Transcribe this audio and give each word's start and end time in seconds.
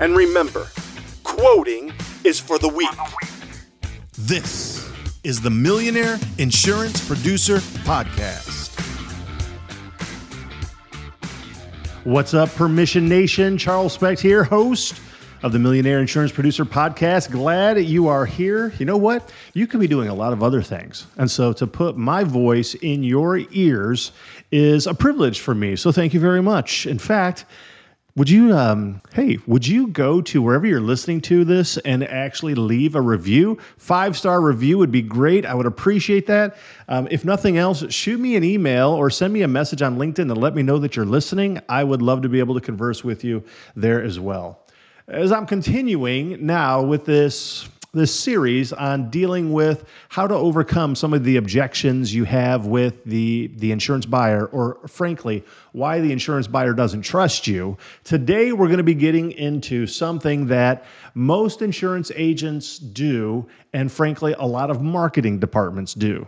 And 0.00 0.16
remember 0.16 0.68
quoting 1.22 1.92
is 2.24 2.38
for 2.38 2.58
the 2.58 2.68
weak. 2.68 2.88
This 4.18 4.90
is 5.24 5.40
the 5.40 5.50
Millionaire 5.50 6.18
Insurance 6.38 7.06
Producer 7.06 7.58
Podcast. 7.84 8.60
What's 12.04 12.34
up, 12.34 12.48
Permission 12.50 13.08
Nation? 13.08 13.56
Charles 13.56 13.92
Specht 13.92 14.20
here, 14.20 14.42
host 14.42 15.00
of 15.42 15.52
the 15.52 15.58
Millionaire 15.58 16.00
Insurance 16.00 16.32
Producer 16.32 16.64
Podcast. 16.64 17.30
Glad 17.30 17.82
you 17.84 18.08
are 18.08 18.26
here. 18.26 18.72
You 18.78 18.86
know 18.86 18.96
what? 18.96 19.32
You 19.54 19.66
could 19.66 19.80
be 19.80 19.86
doing 19.88 20.08
a 20.08 20.14
lot 20.14 20.32
of 20.32 20.42
other 20.42 20.62
things. 20.62 21.06
And 21.16 21.30
so 21.30 21.52
to 21.54 21.66
put 21.66 21.96
my 21.96 22.24
voice 22.24 22.74
in 22.74 23.02
your 23.02 23.38
ears 23.52 24.12
is 24.50 24.86
a 24.86 24.94
privilege 24.94 25.40
for 25.40 25.54
me. 25.54 25.76
So 25.76 25.92
thank 25.92 26.14
you 26.14 26.20
very 26.20 26.42
much. 26.42 26.86
In 26.86 26.98
fact, 26.98 27.44
would 28.14 28.28
you, 28.28 28.54
um, 28.54 29.00
hey, 29.14 29.38
would 29.46 29.66
you 29.66 29.86
go 29.86 30.20
to 30.20 30.42
wherever 30.42 30.66
you're 30.66 30.82
listening 30.82 31.22
to 31.22 31.44
this 31.44 31.78
and 31.78 32.04
actually 32.04 32.54
leave 32.54 32.94
a 32.94 33.00
review? 33.00 33.58
Five 33.78 34.18
star 34.18 34.42
review 34.42 34.76
would 34.76 34.92
be 34.92 35.00
great. 35.00 35.46
I 35.46 35.54
would 35.54 35.64
appreciate 35.64 36.26
that. 36.26 36.56
Um, 36.88 37.08
if 37.10 37.24
nothing 37.24 37.56
else, 37.56 37.90
shoot 37.90 38.20
me 38.20 38.36
an 38.36 38.44
email 38.44 38.90
or 38.90 39.08
send 39.08 39.32
me 39.32 39.42
a 39.42 39.48
message 39.48 39.80
on 39.80 39.96
LinkedIn 39.96 40.28
to 40.28 40.34
let 40.34 40.54
me 40.54 40.62
know 40.62 40.78
that 40.78 40.94
you're 40.94 41.06
listening. 41.06 41.58
I 41.70 41.84
would 41.84 42.02
love 42.02 42.20
to 42.22 42.28
be 42.28 42.38
able 42.38 42.54
to 42.54 42.60
converse 42.60 43.02
with 43.02 43.24
you 43.24 43.42
there 43.76 44.02
as 44.02 44.20
well. 44.20 44.60
As 45.08 45.32
I'm 45.32 45.46
continuing 45.46 46.44
now 46.44 46.82
with 46.82 47.06
this 47.06 47.66
this 47.94 48.14
series 48.14 48.72
on 48.72 49.10
dealing 49.10 49.52
with 49.52 49.84
how 50.08 50.26
to 50.26 50.34
overcome 50.34 50.94
some 50.94 51.12
of 51.12 51.24
the 51.24 51.36
objections 51.36 52.14
you 52.14 52.24
have 52.24 52.64
with 52.64 53.04
the, 53.04 53.50
the 53.56 53.70
insurance 53.70 54.06
buyer, 54.06 54.46
or 54.46 54.78
frankly, 54.88 55.44
why 55.72 56.00
the 56.00 56.10
insurance 56.10 56.46
buyer 56.46 56.72
doesn't 56.72 57.02
trust 57.02 57.46
you. 57.46 57.76
Today, 58.02 58.52
we're 58.52 58.68
going 58.68 58.78
to 58.78 58.82
be 58.82 58.94
getting 58.94 59.32
into 59.32 59.86
something 59.86 60.46
that 60.46 60.86
most 61.12 61.60
insurance 61.60 62.10
agents 62.14 62.78
do, 62.78 63.46
and 63.74 63.92
frankly, 63.92 64.34
a 64.38 64.46
lot 64.46 64.70
of 64.70 64.80
marketing 64.80 65.38
departments 65.38 65.92
do. 65.92 66.26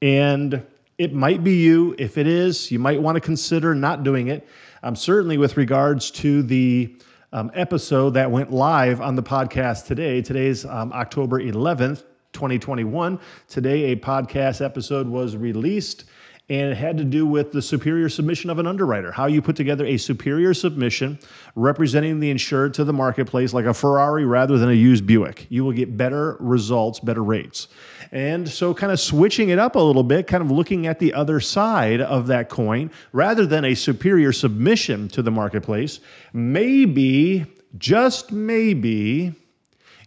And 0.00 0.64
it 0.96 1.12
might 1.12 1.42
be 1.42 1.56
you. 1.56 1.96
If 1.98 2.18
it 2.18 2.28
is, 2.28 2.70
you 2.70 2.78
might 2.78 3.02
want 3.02 3.16
to 3.16 3.20
consider 3.20 3.74
not 3.74 4.04
doing 4.04 4.28
it. 4.28 4.46
Um, 4.84 4.94
certainly, 4.94 5.38
with 5.38 5.56
regards 5.56 6.12
to 6.12 6.44
the 6.44 6.94
um, 7.32 7.50
episode 7.54 8.10
that 8.14 8.30
went 8.30 8.52
live 8.52 9.00
on 9.00 9.14
the 9.14 9.22
podcast 9.22 9.86
today. 9.86 10.20
Today's 10.20 10.64
um, 10.64 10.92
October 10.92 11.40
11th, 11.40 12.04
2021. 12.32 13.20
Today, 13.48 13.92
a 13.92 13.96
podcast 13.96 14.64
episode 14.64 15.06
was 15.06 15.36
released 15.36 16.04
and 16.50 16.72
it 16.72 16.76
had 16.76 16.98
to 16.98 17.04
do 17.04 17.24
with 17.24 17.52
the 17.52 17.62
superior 17.62 18.08
submission 18.08 18.50
of 18.50 18.58
an 18.58 18.66
underwriter, 18.66 19.12
how 19.12 19.26
you 19.26 19.40
put 19.40 19.54
together 19.54 19.86
a 19.86 19.96
superior 19.96 20.52
submission 20.52 21.16
representing 21.54 22.18
the 22.18 22.28
insured 22.28 22.74
to 22.74 22.82
the 22.82 22.92
marketplace 22.92 23.54
like 23.54 23.66
a 23.66 23.72
Ferrari 23.72 24.24
rather 24.24 24.58
than 24.58 24.68
a 24.68 24.72
used 24.72 25.06
Buick. 25.06 25.46
You 25.48 25.64
will 25.64 25.72
get 25.72 25.96
better 25.96 26.36
results, 26.40 26.98
better 26.98 27.22
rates. 27.22 27.68
And 28.10 28.48
so, 28.48 28.74
kind 28.74 28.90
of 28.90 28.98
switching 28.98 29.50
it 29.50 29.60
up 29.60 29.76
a 29.76 29.78
little 29.78 30.02
bit, 30.02 30.26
kind 30.26 30.42
of 30.42 30.50
looking 30.50 30.88
at 30.88 30.98
the 30.98 31.14
other 31.14 31.38
side 31.38 32.00
of 32.00 32.26
that 32.26 32.48
coin, 32.48 32.90
rather 33.12 33.46
than 33.46 33.64
a 33.64 33.74
superior 33.74 34.32
submission 34.32 35.06
to 35.10 35.22
the 35.22 35.30
marketplace, 35.30 36.00
maybe, 36.32 37.46
just 37.78 38.32
maybe, 38.32 39.32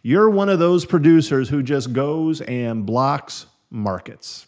you're 0.02 0.30
one 0.30 0.50
of 0.50 0.60
those 0.60 0.84
producers 0.84 1.48
who 1.48 1.64
just 1.64 1.94
goes 1.94 2.42
and 2.42 2.86
blocks 2.86 3.46
markets. 3.70 4.48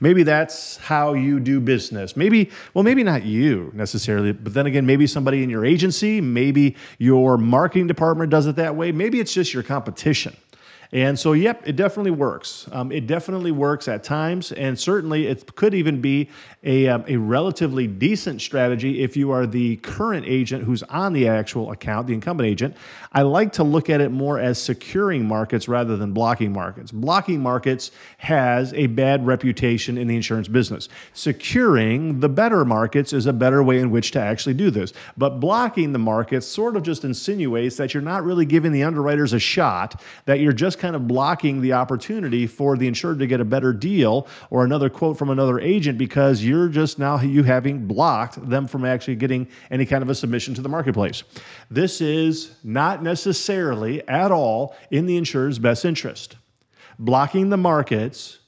Maybe 0.00 0.22
that's 0.22 0.78
how 0.78 1.14
you 1.14 1.38
do 1.38 1.60
business. 1.60 2.16
Maybe, 2.16 2.50
well, 2.72 2.82
maybe 2.82 3.02
not 3.02 3.24
you 3.24 3.70
necessarily, 3.74 4.32
but 4.32 4.54
then 4.54 4.66
again, 4.66 4.86
maybe 4.86 5.06
somebody 5.06 5.42
in 5.42 5.50
your 5.50 5.64
agency, 5.64 6.20
maybe 6.20 6.76
your 6.98 7.36
marketing 7.36 7.86
department 7.86 8.30
does 8.30 8.46
it 8.46 8.56
that 8.56 8.74
way. 8.74 8.92
Maybe 8.92 9.20
it's 9.20 9.34
just 9.34 9.52
your 9.52 9.62
competition. 9.62 10.34
And 10.92 11.18
so, 11.18 11.32
yep, 11.32 11.62
it 11.66 11.76
definitely 11.76 12.12
works. 12.12 12.68
Um, 12.72 12.92
it 12.92 13.06
definitely 13.06 13.50
works 13.50 13.88
at 13.88 14.04
times, 14.04 14.52
and 14.52 14.78
certainly 14.78 15.26
it 15.26 15.54
could 15.56 15.74
even 15.74 16.00
be 16.00 16.30
a, 16.62 16.88
um, 16.88 17.04
a 17.08 17.16
relatively 17.16 17.86
decent 17.86 18.40
strategy 18.40 19.02
if 19.02 19.16
you 19.16 19.30
are 19.30 19.46
the 19.46 19.76
current 19.76 20.26
agent 20.26 20.64
who's 20.64 20.82
on 20.84 21.12
the 21.12 21.28
actual 21.28 21.70
account, 21.72 22.06
the 22.06 22.14
incumbent 22.14 22.48
agent. 22.48 22.76
I 23.12 23.22
like 23.22 23.52
to 23.54 23.64
look 23.64 23.90
at 23.90 24.00
it 24.00 24.10
more 24.10 24.38
as 24.38 24.60
securing 24.60 25.26
markets 25.26 25.68
rather 25.68 25.96
than 25.96 26.12
blocking 26.12 26.52
markets. 26.52 26.92
Blocking 26.92 27.40
markets 27.40 27.90
has 28.18 28.72
a 28.74 28.86
bad 28.88 29.26
reputation 29.26 29.98
in 29.98 30.06
the 30.06 30.16
insurance 30.16 30.48
business. 30.48 30.88
Securing 31.14 32.20
the 32.20 32.28
better 32.28 32.64
markets 32.64 33.12
is 33.12 33.26
a 33.26 33.32
better 33.32 33.62
way 33.62 33.80
in 33.80 33.90
which 33.90 34.10
to 34.12 34.20
actually 34.20 34.54
do 34.54 34.70
this. 34.70 34.92
But 35.16 35.40
blocking 35.40 35.92
the 35.92 35.98
markets 35.98 36.46
sort 36.46 36.76
of 36.76 36.82
just 36.82 37.04
insinuates 37.04 37.76
that 37.76 37.94
you're 37.94 38.02
not 38.02 38.24
really 38.24 38.44
giving 38.44 38.72
the 38.72 38.82
underwriters 38.82 39.32
a 39.32 39.38
shot, 39.38 40.02
that 40.24 40.40
you're 40.40 40.52
just 40.52 40.78
kind 40.86 40.94
of 40.94 41.08
blocking 41.08 41.60
the 41.60 41.72
opportunity 41.72 42.46
for 42.46 42.76
the 42.76 42.86
insured 42.86 43.18
to 43.18 43.26
get 43.26 43.40
a 43.40 43.44
better 43.44 43.72
deal 43.72 44.28
or 44.50 44.64
another 44.64 44.88
quote 44.88 45.18
from 45.18 45.30
another 45.30 45.58
agent 45.58 45.98
because 45.98 46.44
you're 46.44 46.68
just 46.68 46.96
now 46.96 47.20
you 47.20 47.42
having 47.42 47.88
blocked 47.88 48.48
them 48.48 48.68
from 48.68 48.84
actually 48.84 49.16
getting 49.16 49.48
any 49.72 49.84
kind 49.84 50.00
of 50.00 50.08
a 50.08 50.14
submission 50.14 50.54
to 50.54 50.62
the 50.62 50.68
marketplace. 50.68 51.24
This 51.72 52.00
is 52.00 52.54
not 52.62 53.02
necessarily 53.02 54.06
at 54.06 54.30
all 54.30 54.76
in 54.92 55.06
the 55.06 55.16
insurer's 55.16 55.58
best 55.58 55.84
interest. 55.84 56.36
Blocking 57.00 57.50
the 57.50 57.56
markets 57.56 58.38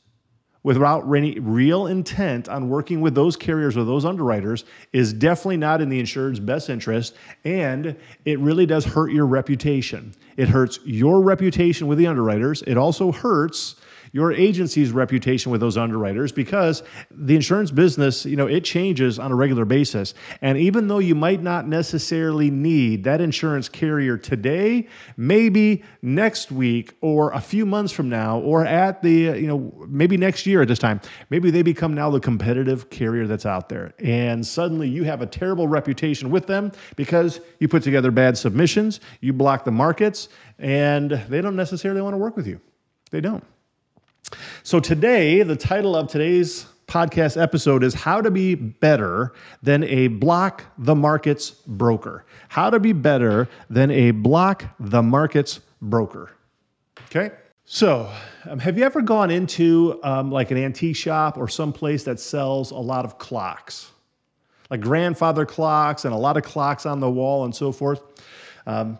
without 0.63 1.05
any 1.15 1.39
real 1.39 1.87
intent 1.87 2.49
on 2.49 2.69
working 2.69 3.01
with 3.01 3.15
those 3.15 3.37
carriers 3.37 3.77
or 3.77 3.85
those 3.85 4.05
underwriters 4.05 4.65
is 4.93 5.13
definitely 5.13 5.57
not 5.57 5.81
in 5.81 5.89
the 5.89 5.99
insured's 5.99 6.41
best 6.41 6.69
interest 6.69 7.15
and 7.45 7.97
it 8.25 8.39
really 8.41 8.67
does 8.67 8.85
hurt 8.85 9.13
your 9.13 9.27
reputation. 9.27 10.13
It 10.37 10.49
hurts 10.49 10.81
your 10.85 11.23
reputation 11.23 11.87
with 11.87 11.99
the 11.99 12.07
underwriters. 12.07 12.63
It 12.63 12.77
also 12.77 13.13
hurts 13.13 13.77
your 14.13 14.33
agency's 14.33 14.91
reputation 14.91 15.53
with 15.53 15.61
those 15.61 15.77
underwriters 15.77 16.33
because 16.33 16.83
the 17.11 17.35
insurance 17.35 17.71
business, 17.71 18.25
you 18.25 18.37
know, 18.37 18.47
it 18.47 18.65
changes 18.65 19.19
on 19.19 19.33
a 19.33 19.35
regular 19.35 19.65
basis. 19.65 20.15
And 20.43 20.59
even 20.59 20.89
though 20.89 20.99
you 20.99 21.15
might 21.15 21.43
not 21.43 21.67
necessarily 21.67 22.51
need 22.51 23.05
that 23.05 23.21
insurance 23.21 23.69
carrier 23.69 24.17
today, 24.17 24.89
maybe 25.17 25.83
next 26.03 26.51
week 26.51 26.95
or 27.01 27.33
a 27.33 27.41
few 27.41 27.67
months 27.67 27.93
from 27.93 28.09
now 28.09 28.41
or 28.41 28.65
at 28.65 29.03
the, 29.03 29.11
you 29.11 29.47
know, 29.47 29.73
maybe 29.89 30.17
next 30.17 30.47
year 30.47 30.63
at 30.63 30.69
this 30.69 30.79
time, 30.79 31.01
maybe 31.31 31.51
they 31.51 31.63
become 31.63 31.95
now 31.95 32.11
the 32.11 32.21
competitive 32.21 32.91
carrier 32.91 33.27
that's 33.27 33.47
out 33.47 33.69
there. 33.69 33.95
And 33.99 34.47
suddenly 34.47 34.89
you 34.89 35.05
have 35.05 35.23
a 35.23 35.27
terrible 35.27 35.69
reputation 35.69 36.31
with 36.31 36.47
them 36.47 36.73
because 36.97 37.41
you 37.59 37.69
put 37.69 37.83
together 37.83 38.11
bad 38.11 38.37
submissions, 38.37 39.01
you 39.21 39.33
block 39.33 39.65
the 39.65 39.71
markets, 39.71 40.29
and 40.59 41.11
they 41.29 41.41
don't 41.41 41.57
necessarily 41.57 42.01
want 42.01 42.15
to 42.15 42.19
work 42.19 42.37
with 42.37 42.47
you. 42.47 42.61
They 43.11 43.21
don't. 43.21 43.45
So, 44.63 44.81
today, 44.81 45.43
the 45.43 45.57
title 45.57 45.97
of 45.97 46.09
today's 46.09 46.67
podcast 46.87 47.41
episode 47.41 47.85
is 47.85 47.95
How 47.95 48.21
to 48.21 48.31
Be 48.31 48.55
Better 48.55 49.35
Than 49.63 49.85
a 49.85 50.09
Block 50.09 50.65
the 50.79 50.95
Markets 50.95 51.51
Broker. 51.67 52.25
How 52.49 52.71
to 52.71 52.81
Be 52.81 52.93
Better 52.93 53.49
Than 53.71 53.91
a 53.91 54.11
Block 54.11 54.65
the 54.81 55.03
Markets 55.03 55.61
Broker. 55.81 56.31
Okay? 57.07 57.31
So, 57.65 58.11
um, 58.49 58.59
have 58.59 58.79
you 58.79 58.85
ever 58.85 59.03
gone 59.03 59.31
into 59.31 60.01
um, 60.03 60.31
like 60.33 60.51
an 60.51 60.57
antique 60.57 60.97
shop 60.97 61.37
or 61.37 61.49
some 61.49 61.73
place 61.73 62.03
that 62.05 62.19
sells 62.19 62.71
a 62.71 62.79
lot 62.79 63.05
of 63.05 63.19
clocks? 63.19 63.91
Like 64.71 64.81
grandfather 64.81 65.45
clocks 65.45 66.05
and 66.07 66.15
a 66.15 66.17
lot 66.17 66.37
of 66.37 66.43
clocks 66.43 66.87
on 66.87 67.01
the 67.01 67.11
wall 67.11 67.45
and 67.45 67.55
so 67.55 67.71
forth. 67.71 68.01
Um, 68.67 68.99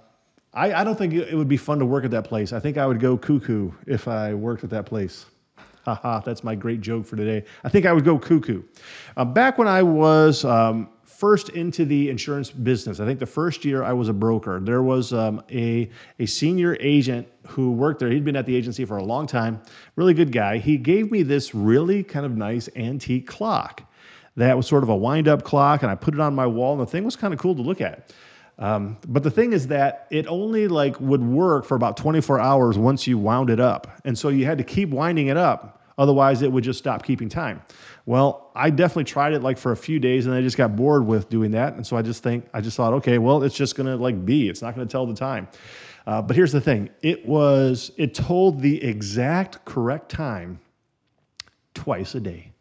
I, 0.55 0.73
I 0.73 0.85
don't 0.85 0.97
think 0.97 1.15
it 1.15 1.35
would 1.35 1.49
be 1.49 1.57
fun 1.57 1.79
to 1.79 1.87
work 1.87 2.05
at 2.05 2.11
that 2.13 2.25
place. 2.25 2.53
I 2.53 2.61
think 2.61 2.79
I 2.79 2.87
would 2.87 3.01
go 3.01 3.17
cuckoo 3.17 3.71
if 3.87 4.09
I 4.09 4.35
worked 4.35 4.65
at 4.65 4.71
that 4.71 4.87
place. 4.87 5.27
Haha, 5.85 6.21
that's 6.21 6.45
my 6.45 6.55
great 6.55 6.81
joke 6.81 7.07
for 7.07 7.17
today. 7.17 7.47
I 7.65 7.69
think 7.69 7.87
I 7.87 7.93
would 7.93 8.05
go 8.05 8.19
cuckoo. 8.19 8.63
Uh, 9.17 9.25
back 9.25 9.57
when 9.57 9.69
I 9.69 9.83
was 9.83 10.45
um, 10.45 10.91
first 11.05 11.51
into 11.51 11.85
the 11.85 12.11
insurance 12.11 12.51
business, 12.51 13.01
I 13.01 13.07
think 13.07 13.21
the 13.21 13.27
first 13.27 13.65
year 13.65 13.83
I 13.83 13.93
was 13.93 14.09
a 14.09 14.13
broker, 14.13 14.61
there 14.61 14.83
was 14.83 15.13
um, 15.13 15.43
a, 15.51 15.91
a 16.19 16.27
senior 16.27 16.77
agent 16.81 17.27
who 17.47 17.73
worked 17.73 18.01
there. 18.01 18.11
He'd 18.11 18.25
been 18.25 18.37
at 18.37 18.45
the 18.45 18.55
agency 18.55 18.85
for 18.85 18.99
a 18.99 19.05
long 19.05 19.27
time, 19.27 19.63
really 19.97 20.15
good 20.15 20.33
guy. 20.33 20.59
He 20.59 20.77
gave 20.77 21.11
me 21.11 21.23
this 21.23 21.55
really 21.55 22.03
kind 22.03 22.27
of 22.27 22.37
nice 22.37 22.69
antique 22.77 23.27
clock 23.27 23.83
that 24.37 24.57
was 24.57 24.67
sort 24.67 24.83
of 24.85 24.89
a 24.89 24.97
wind 24.97 25.27
up 25.27 25.43
clock, 25.43 25.83
and 25.83 25.91
I 25.91 25.95
put 25.95 26.15
it 26.15 26.21
on 26.21 26.35
my 26.35 26.47
wall, 26.47 26.73
and 26.73 26.81
the 26.81 26.87
thing 26.87 27.05
was 27.05 27.17
kind 27.17 27.35
of 27.35 27.41
cool 27.41 27.57
to 27.57 27.63
look 27.63 27.81
at. 27.81 28.13
Um, 28.59 28.99
but 29.07 29.23
the 29.23 29.31
thing 29.31 29.53
is 29.53 29.69
that 29.69 30.07
it 30.11 30.27
only 30.27 30.67
like 30.67 30.99
would 31.01 31.23
work 31.23 31.65
for 31.65 31.77
about 31.77 31.97
24 31.97 32.41
hours 32.41 32.77
once 32.77 33.07
you 33.07 33.17
wound 33.17 33.51
it 33.51 33.61
up. 33.61 34.01
And 34.05 34.19
so 34.19 34.31
you 34.31 34.47
had 34.47 34.59
to 34.59 34.65
keep 34.65 34.91
winding 34.91 35.29
it 35.29 35.37
up. 35.37 35.81
Otherwise, 35.97 36.43
it 36.43 36.51
would 36.51 36.63
just 36.63 36.79
stop 36.79 37.03
keeping 37.05 37.29
time. 37.29 37.61
Well, 38.07 38.51
I 38.55 38.71
definitely 38.71 39.05
tried 39.05 39.33
it 39.33 39.43
like 39.43 39.59
for 39.59 39.73
a 39.73 39.77
few 39.77 39.99
days 39.99 40.27
and 40.27 40.35
I 40.35 40.41
just 40.41 40.57
got 40.57 40.77
bored 40.77 41.05
with 41.05 41.29
doing 41.29 41.51
that. 41.53 41.75
And 41.75 41.87
so 41.87 41.97
I 41.97 42.03
just 42.03 42.23
think, 42.23 42.49
I 42.55 42.61
just 42.61 42.77
thought, 42.77 42.93
okay, 42.95 43.19
well, 43.19 43.43
it's 43.43 43.57
just 43.57 43.77
to 43.87 43.97
like 43.97 44.25
be, 44.25 44.49
it's 44.49 44.63
not 44.63 44.75
to 44.87 44.91
tell 44.91 45.07
the 45.07 45.15
time. 45.15 45.49
Uh, 46.07 46.23
but 46.23 46.35
here's 46.35 46.53
the 46.53 46.61
thing 46.61 46.89
it 47.03 47.27
was, 47.27 47.91
it 47.97 48.15
told 48.15 48.61
the 48.61 48.83
exact 48.83 49.65
correct 49.65 50.09
time 50.09 50.59
twice 51.75 52.15
a 52.15 52.21
day. 52.21 52.53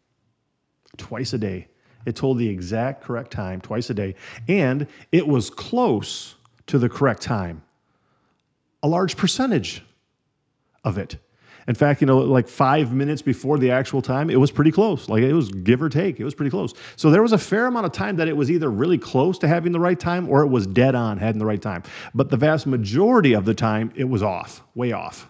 Twice 0.96 1.32
a 1.32 1.38
day. 1.38 1.68
It 2.06 2.16
told 2.16 2.38
the 2.38 2.48
exact 2.48 3.02
correct 3.02 3.30
time 3.30 3.60
twice 3.60 3.90
a 3.90 3.94
day, 3.94 4.14
and 4.48 4.86
it 5.12 5.26
was 5.26 5.50
close 5.50 6.36
to 6.68 6.78
the 6.78 6.88
correct 6.88 7.22
time. 7.22 7.62
A 8.82 8.88
large 8.88 9.16
percentage 9.16 9.82
of 10.84 10.98
it. 10.98 11.16
In 11.66 11.74
fact, 11.74 12.00
you 12.00 12.06
know, 12.06 12.18
like 12.18 12.48
five 12.48 12.94
minutes 12.94 13.20
before 13.20 13.58
the 13.58 13.70
actual 13.70 14.00
time, 14.00 14.30
it 14.30 14.40
was 14.40 14.50
pretty 14.50 14.72
close. 14.72 15.08
Like 15.10 15.22
it 15.22 15.34
was 15.34 15.50
give 15.50 15.82
or 15.82 15.90
take, 15.90 16.18
it 16.18 16.24
was 16.24 16.34
pretty 16.34 16.50
close. 16.50 16.72
So 16.96 17.10
there 17.10 17.20
was 17.20 17.32
a 17.32 17.38
fair 17.38 17.66
amount 17.66 17.84
of 17.84 17.92
time 17.92 18.16
that 18.16 18.26
it 18.26 18.34
was 18.34 18.50
either 18.50 18.70
really 18.70 18.96
close 18.96 19.38
to 19.40 19.48
having 19.48 19.72
the 19.72 19.80
right 19.80 20.00
time 20.00 20.30
or 20.30 20.42
it 20.42 20.48
was 20.48 20.66
dead 20.66 20.94
on 20.94 21.18
having 21.18 21.38
the 21.38 21.44
right 21.44 21.60
time. 21.60 21.82
But 22.14 22.30
the 22.30 22.38
vast 22.38 22.66
majority 22.66 23.34
of 23.34 23.44
the 23.44 23.52
time, 23.52 23.92
it 23.94 24.04
was 24.04 24.22
off, 24.22 24.62
way 24.74 24.92
off. 24.92 25.28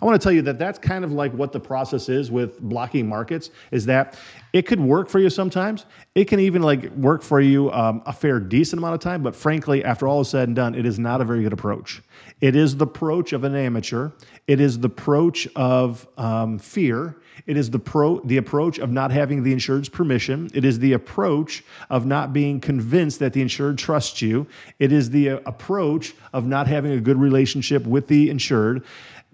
I 0.00 0.04
want 0.04 0.20
to 0.20 0.24
tell 0.24 0.32
you 0.32 0.42
that 0.42 0.58
that's 0.58 0.78
kind 0.78 1.04
of 1.04 1.12
like 1.12 1.32
what 1.32 1.52
the 1.52 1.60
process 1.60 2.08
is 2.08 2.30
with 2.30 2.60
blocking 2.60 3.08
markets 3.08 3.50
is 3.70 3.86
that 3.86 4.18
it 4.52 4.66
could 4.66 4.80
work 4.80 5.08
for 5.08 5.18
you 5.18 5.30
sometimes. 5.30 5.86
It 6.14 6.26
can 6.26 6.40
even 6.40 6.62
like 6.62 6.90
work 6.92 7.22
for 7.22 7.40
you 7.40 7.70
um, 7.72 8.02
a 8.06 8.12
fair 8.12 8.40
decent 8.40 8.78
amount 8.78 8.94
of 8.94 9.00
time, 9.00 9.22
but 9.22 9.34
frankly, 9.34 9.84
after 9.84 10.06
all 10.08 10.20
is 10.20 10.28
said 10.28 10.48
and 10.48 10.56
done, 10.56 10.74
it 10.74 10.86
is 10.86 10.98
not 10.98 11.20
a 11.20 11.24
very 11.24 11.42
good 11.42 11.52
approach. 11.52 12.02
It 12.40 12.56
is 12.56 12.76
the 12.76 12.84
approach 12.84 13.32
of 13.32 13.44
an 13.44 13.54
amateur. 13.54 14.10
It 14.46 14.60
is 14.60 14.78
the 14.78 14.88
approach 14.88 15.48
of 15.54 16.06
um, 16.16 16.58
fear. 16.58 17.16
It 17.46 17.56
is 17.56 17.70
the 17.70 17.78
pro 17.78 18.20
the 18.20 18.36
approach 18.36 18.78
of 18.78 18.90
not 18.90 19.10
having 19.10 19.42
the 19.42 19.52
insured's 19.52 19.88
permission. 19.88 20.50
It 20.54 20.64
is 20.64 20.78
the 20.78 20.92
approach 20.92 21.64
of 21.90 22.06
not 22.06 22.32
being 22.32 22.60
convinced 22.60 23.18
that 23.20 23.32
the 23.32 23.40
insured 23.40 23.78
trusts 23.78 24.20
you. 24.20 24.46
It 24.78 24.92
is 24.92 25.10
the 25.10 25.30
uh, 25.30 25.40
approach 25.46 26.14
of 26.32 26.46
not 26.46 26.66
having 26.66 26.92
a 26.92 27.00
good 27.00 27.18
relationship 27.18 27.86
with 27.86 28.06
the 28.06 28.30
insured. 28.30 28.84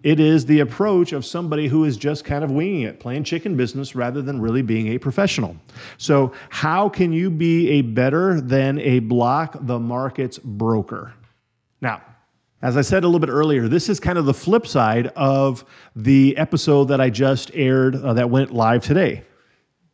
It 0.03 0.21
is 0.21 0.47
the 0.47 0.61
approach 0.61 1.13
of 1.13 1.25
somebody 1.25 1.67
who 1.67 1.85
is 1.85 1.97
just 1.97 2.25
kind 2.25 2.45
of 2.45 2.51
winging 2.51 2.83
it, 2.83 3.01
playing 3.01 3.25
chicken 3.25 3.57
business 3.57 3.97
rather 3.97 4.23
than 4.23 4.41
really 4.41 4.63
being 4.63 4.89
a 4.89 4.99
professional. 4.99 5.57
So, 5.97 6.33
how 6.51 6.89
can 6.89 7.13
you 7.13 7.31
be 7.31 7.71
a 7.71 7.83
better 7.83 8.41
than 8.41 8.79
a 8.81 9.01
block 9.01 9.57
the 9.61 9.79
markets 9.79 10.39
broker? 10.39 11.13
Now, 11.81 12.03
as 12.63 12.77
I 12.77 12.81
said 12.81 13.05
a 13.05 13.07
little 13.07 13.21
bit 13.21 13.31
earlier, 13.31 13.69
this 13.69 13.89
is 13.89 13.99
kind 13.99 14.19
of 14.19 14.25
the 14.25 14.35
flip 14.35 14.67
side 14.67 15.09
of 15.09 15.65
the 15.95 16.37
episode 16.37 16.87
that 16.87 17.01
I 17.01 17.11
just 17.11 17.51
aired 17.55 17.97
uh, 17.97 18.15
that 18.15 18.31
went 18.31 18.53
live 18.53 18.85
today. 18.85 19.23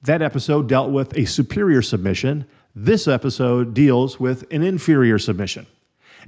That 0.03 0.23
episode 0.23 0.69
dealt 0.69 0.91
with 0.91 1.17
a 1.17 1.25
superior 1.25 1.83
submission. 1.83 2.47
This 2.75 3.09
episode 3.09 3.73
deals 3.73 4.21
with 4.21 4.45
an 4.51 4.63
inferior 4.63 5.19
submission. 5.19 5.67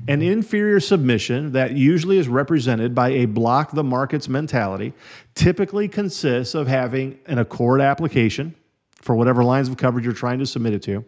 An 0.08 0.22
inferior 0.22 0.80
submission 0.80 1.52
that 1.52 1.72
usually 1.72 2.18
is 2.18 2.28
represented 2.28 2.94
by 2.94 3.08
a 3.10 3.24
block 3.24 3.72
the 3.72 3.84
markets 3.84 4.28
mentality 4.28 4.92
typically 5.34 5.88
consists 5.88 6.54
of 6.54 6.66
having 6.66 7.18
an 7.26 7.38
ACORD 7.38 7.80
application 7.82 8.54
for 9.00 9.14
whatever 9.14 9.42
lines 9.42 9.68
of 9.68 9.76
coverage 9.76 10.04
you're 10.04 10.14
trying 10.14 10.38
to 10.38 10.46
submit 10.46 10.74
it 10.74 10.82
to, 10.82 11.04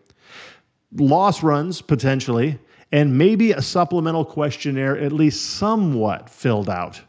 loss 0.96 1.43
runs 1.43 1.82
potentially, 1.82 2.58
and 2.93 3.17
maybe 3.17 3.52
a 3.52 3.61
supplemental 3.61 4.25
questionnaire 4.25 4.96
at 4.99 5.12
least 5.12 5.56
somewhat 5.56 6.31
filled 6.31 6.70
out 6.70 7.00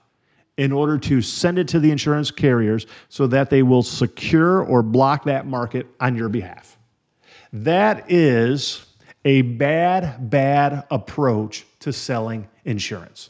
in 0.57 0.73
order 0.73 0.97
to 0.97 1.21
send 1.21 1.57
it 1.57 1.69
to 1.69 1.79
the 1.79 1.89
insurance 1.89 2.31
carriers 2.31 2.85
so 3.07 3.25
that 3.27 3.49
they 3.49 3.63
will 3.63 3.83
secure 3.83 4.61
or 4.63 4.83
block 4.83 5.23
that 5.23 5.47
market 5.47 5.87
on 6.01 6.17
your 6.17 6.27
behalf. 6.27 6.77
That 7.53 8.11
is 8.11 8.85
a 9.23 9.43
bad, 9.43 10.29
bad 10.29 10.85
approach 10.91 11.65
to 11.79 11.93
selling 11.93 12.47
insurance. 12.65 13.29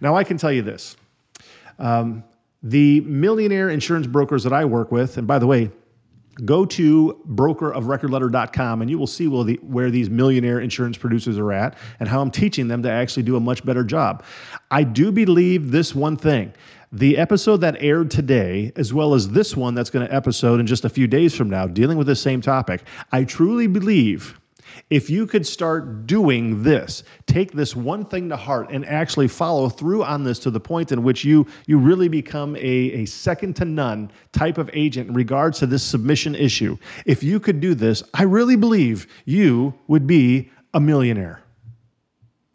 Now, 0.00 0.14
I 0.16 0.24
can 0.24 0.36
tell 0.36 0.52
you 0.52 0.62
this 0.62 0.96
um, 1.78 2.24
the 2.62 3.00
millionaire 3.02 3.70
insurance 3.70 4.06
brokers 4.06 4.44
that 4.44 4.52
I 4.52 4.64
work 4.64 4.90
with, 4.90 5.16
and 5.16 5.26
by 5.26 5.38
the 5.38 5.46
way, 5.46 5.70
go 6.44 6.64
to 6.64 7.20
brokerofrecordletter.com 7.28 8.80
and 8.80 8.90
you 8.90 8.98
will 8.98 9.06
see 9.06 9.26
where 9.26 9.90
these 9.90 10.08
millionaire 10.08 10.60
insurance 10.60 10.96
producers 10.96 11.38
are 11.38 11.52
at 11.52 11.76
and 12.00 12.08
how 12.08 12.20
I'm 12.20 12.30
teaching 12.30 12.68
them 12.68 12.82
to 12.84 12.90
actually 12.90 13.24
do 13.24 13.36
a 13.36 13.40
much 13.40 13.64
better 13.64 13.82
job. 13.82 14.24
I 14.70 14.84
do 14.84 15.10
believe 15.10 15.70
this 15.70 15.94
one 15.94 16.16
thing. 16.16 16.52
The 16.92 17.18
episode 17.18 17.58
that 17.58 17.76
aired 17.82 18.10
today, 18.10 18.72
as 18.76 18.94
well 18.94 19.14
as 19.14 19.28
this 19.28 19.56
one 19.56 19.74
that's 19.74 19.90
going 19.90 20.06
to 20.06 20.14
episode 20.14 20.58
in 20.58 20.66
just 20.66 20.84
a 20.84 20.88
few 20.88 21.06
days 21.06 21.34
from 21.34 21.50
now, 21.50 21.66
dealing 21.66 21.98
with 21.98 22.06
the 22.06 22.16
same 22.16 22.40
topic, 22.40 22.82
I 23.12 23.24
truly 23.24 23.66
believe 23.66 24.40
if 24.90 25.10
you 25.10 25.26
could 25.26 25.46
start 25.46 26.06
doing 26.06 26.62
this, 26.62 27.02
take 27.26 27.52
this 27.52 27.76
one 27.76 28.04
thing 28.04 28.28
to 28.28 28.36
heart 28.36 28.70
and 28.70 28.84
actually 28.86 29.28
follow 29.28 29.68
through 29.68 30.04
on 30.04 30.24
this 30.24 30.38
to 30.40 30.50
the 30.50 30.60
point 30.60 30.92
in 30.92 31.02
which 31.02 31.24
you, 31.24 31.46
you 31.66 31.78
really 31.78 32.08
become 32.08 32.56
a, 32.56 32.58
a 32.60 33.04
second 33.04 33.54
to 33.56 33.64
none 33.64 34.10
type 34.32 34.58
of 34.58 34.70
agent 34.72 35.08
in 35.08 35.14
regards 35.14 35.58
to 35.58 35.66
this 35.66 35.82
submission 35.82 36.34
issue, 36.34 36.76
if 37.06 37.22
you 37.22 37.40
could 37.40 37.60
do 37.60 37.74
this, 37.74 38.02
I 38.14 38.22
really 38.22 38.56
believe 38.56 39.06
you 39.24 39.74
would 39.86 40.06
be 40.06 40.50
a 40.74 40.80
millionaire. 40.80 41.42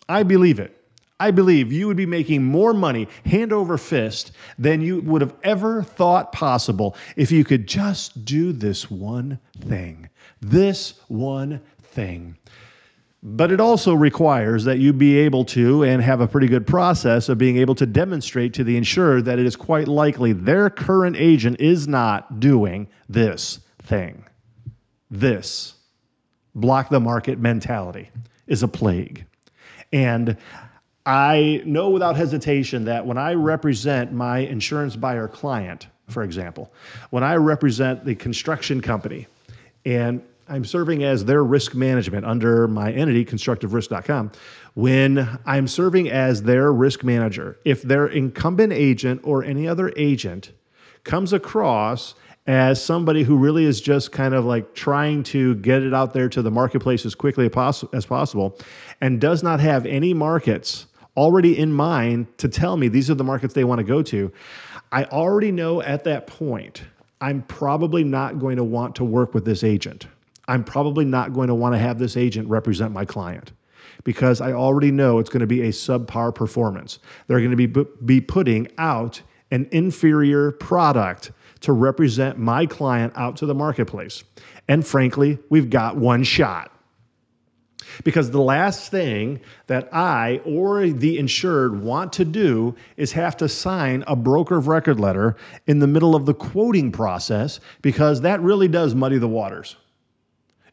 I 0.08 0.24
believe 0.24 0.60
it. 0.60 0.80
I 1.20 1.32
believe 1.32 1.72
you 1.72 1.88
would 1.88 1.96
be 1.96 2.06
making 2.06 2.44
more 2.44 2.74
money 2.74 3.08
hand 3.26 3.54
over 3.54 3.78
fist 3.78 4.34
than 4.60 4.82
you 4.82 5.00
would 5.02 5.22
have 5.22 5.36
ever 5.44 5.82
thought 5.82 6.34
possible 6.34 6.98
if 7.16 7.32
you 7.32 7.46
could 7.46 7.66
just 7.68 8.26
do 8.26 8.52
this 8.52 8.92
one 8.92 9.40
thing. 9.62 10.10
This 10.42 10.96
one 11.08 11.62
thing. 11.94 12.38
But 13.26 13.54
it 13.54 13.62
also 13.62 13.94
requires 13.94 14.66
that 14.66 14.80
you 14.80 14.92
be 14.92 15.18
able 15.20 15.46
to 15.46 15.84
and 15.84 16.02
have 16.02 16.20
a 16.20 16.28
pretty 16.28 16.48
good 16.48 16.68
process 16.68 17.30
of 17.30 17.38
being 17.38 17.58
able 17.58 17.76
to 17.76 17.86
demonstrate 17.86 18.54
to 18.56 18.66
the 18.66 18.76
insurer 18.76 19.22
that 19.22 19.40
it 19.40 19.46
is 19.46 19.56
quite 19.56 19.88
likely 19.88 20.34
their 20.34 20.70
current 20.70 21.16
agent 21.18 21.62
is 21.62 21.88
not 21.88 22.42
doing 22.42 22.90
this 23.08 23.62
thing. 23.82 24.26
This 25.10 25.76
block 26.54 26.90
the 26.90 27.00
market 27.00 27.40
mentality 27.40 28.10
is 28.48 28.62
a 28.62 28.68
plague. 28.68 29.26
And 29.94 30.36
I 31.06 31.62
know 31.66 31.90
without 31.90 32.18
hesitation 32.18 32.86
that 32.86 33.06
when 33.06 33.18
I 33.18 33.34
represent 33.34 34.12
my 34.12 34.40
insurance 34.40 34.96
buyer 34.98 35.28
client, 35.28 35.88
for 36.10 36.24
example, 36.24 36.74
when 37.10 37.24
I 37.24 37.36
represent 37.36 38.04
the 38.04 38.16
construction 38.16 38.82
company 38.82 39.28
and 39.86 40.22
I'm 40.54 40.66
serving 40.66 41.04
as 41.04 41.26
their 41.26 41.44
risk 41.44 41.74
management 41.74 42.28
under 42.28 42.68
my 42.68 42.92
entity, 42.92 43.26
constructiverisk.com. 43.26 44.34
When 44.76 45.40
I'm 45.48 45.68
serving 45.68 46.12
as 46.12 46.44
their 46.44 46.72
risk 46.72 47.04
manager, 47.04 47.58
if 47.66 47.82
their 47.82 48.06
incumbent 48.06 48.72
agent 48.72 49.22
or 49.24 49.44
any 49.44 49.68
other 49.68 49.92
agent 49.98 50.52
comes 51.06 51.34
across 51.34 52.14
as 52.46 52.84
somebody 52.84 53.24
who 53.24 53.36
really 53.36 53.66
is 53.66 53.82
just 53.82 54.12
kind 54.12 54.36
of 54.36 54.46
like 54.46 54.76
trying 54.76 55.24
to 55.24 55.56
get 55.56 55.82
it 55.82 55.92
out 55.92 56.14
there 56.14 56.30
to 56.30 56.44
the 56.44 56.52
marketplace 56.52 57.04
as 57.04 57.16
quickly 57.16 57.50
as 57.92 58.06
possible 58.06 58.60
and 59.02 59.20
does 59.20 59.42
not 59.42 59.60
have 59.60 59.88
any 59.88 60.14
markets 60.14 60.86
already 61.18 61.58
in 61.58 61.74
mind 61.74 62.28
to 62.38 62.48
tell 62.48 62.78
me 62.78 62.88
these 62.90 63.10
are 63.10 63.16
the 63.16 63.24
markets 63.24 63.56
they 63.56 63.64
want 63.64 63.80
to 63.80 63.84
go 63.84 64.04
to, 64.04 64.32
I 64.92 65.06
already 65.06 65.52
know 65.52 65.82
at 65.82 66.04
that 66.04 66.28
point 66.28 66.84
I'm 67.22 67.42
probably 67.42 68.04
not 68.04 68.38
going 68.38 68.58
to 68.58 68.64
want 68.64 68.94
to 68.98 69.04
work 69.04 69.34
with 69.34 69.46
this 69.46 69.64
agent. 69.64 70.06
I'm 70.48 70.64
probably 70.64 71.06
not 71.06 71.34
going 71.34 71.48
to 71.48 71.56
want 71.56 71.74
to 71.74 71.80
have 71.80 72.00
this 72.00 72.18
agent 72.18 72.50
represent 72.50 72.92
my 72.92 73.06
client 73.06 73.54
because 74.04 74.42
I 74.42 74.54
already 74.54 74.92
know 74.92 75.20
it's 75.20 75.30
going 75.30 75.42
to 75.42 75.48
be 75.48 75.62
a 75.62 75.70
subpar 75.70 76.34
performance. 76.34 77.00
They're 77.28 77.40
going 77.40 77.56
to 77.56 77.68
be, 77.68 77.86
be 78.06 78.22
putting 78.22 78.68
out 78.78 79.22
an 79.52 79.68
inferior 79.72 80.52
product 80.52 81.32
to 81.62 81.74
represent 81.74 82.38
my 82.38 82.66
client 82.66 83.14
out 83.16 83.38
to 83.38 83.46
the 83.46 83.56
marketplace. 83.56 84.24
And 84.68 84.86
frankly, 84.86 85.38
we've 85.50 85.70
got 85.70 85.96
one 85.96 86.24
shot. 86.24 86.72
Because 88.04 88.32
the 88.32 88.42
last 88.42 88.90
thing 88.90 89.40
that 89.68 89.88
I 89.94 90.42
or 90.46 90.88
the 90.88 91.20
insured 91.20 91.82
want 91.82 92.12
to 92.14 92.26
do 92.26 92.76
is 92.98 93.12
have 93.12 93.38
to 93.38 93.48
sign 93.48 94.04
a 94.08 94.16
broker 94.16 94.58
of 94.58 94.68
record 94.68 95.00
letter 95.00 95.36
in 95.68 95.80
the 95.80 95.88
middle 95.88 96.16
of 96.16 96.26
the 96.26 96.34
quoting 96.34 96.92
process 96.92 97.60
because 97.82 98.22
that 98.22 98.42
really 98.42 98.68
does 98.68 98.96
muddy 98.96 99.20
the 99.20 99.28
waters. 99.28 99.76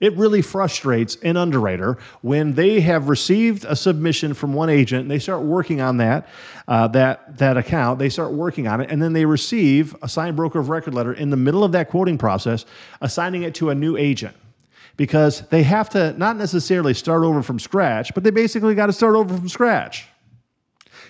It 0.00 0.16
really 0.16 0.40
frustrates 0.40 1.16
an 1.16 1.36
underwriter 1.36 1.98
when 2.22 2.54
they 2.54 2.80
have 2.80 3.10
received 3.10 3.66
a 3.68 3.76
submission 3.76 4.32
from 4.32 4.54
one 4.54 4.70
agent 4.70 5.02
and 5.02 5.10
they 5.10 5.18
start 5.18 5.42
working 5.42 5.82
on 5.82 5.98
that, 5.98 6.28
uh, 6.68 6.88
that, 6.88 7.36
that 7.36 7.58
account, 7.58 7.98
they 7.98 8.08
start 8.08 8.32
working 8.32 8.66
on 8.66 8.80
it, 8.80 8.90
and 8.90 9.02
then 9.02 9.12
they 9.12 9.26
receive 9.26 9.94
a 10.02 10.08
signed 10.08 10.36
broker 10.36 10.58
of 10.58 10.70
record 10.70 10.94
letter 10.94 11.12
in 11.12 11.28
the 11.28 11.36
middle 11.36 11.62
of 11.62 11.72
that 11.72 11.90
quoting 11.90 12.16
process, 12.16 12.64
assigning 13.02 13.42
it 13.42 13.54
to 13.56 13.68
a 13.70 13.74
new 13.74 13.98
agent 13.98 14.34
because 14.96 15.42
they 15.48 15.62
have 15.62 15.88
to 15.90 16.12
not 16.18 16.36
necessarily 16.36 16.94
start 16.94 17.22
over 17.22 17.42
from 17.42 17.58
scratch, 17.58 18.12
but 18.14 18.24
they 18.24 18.30
basically 18.30 18.74
got 18.74 18.86
to 18.86 18.92
start 18.92 19.16
over 19.16 19.36
from 19.36 19.48
scratch. 19.48 20.06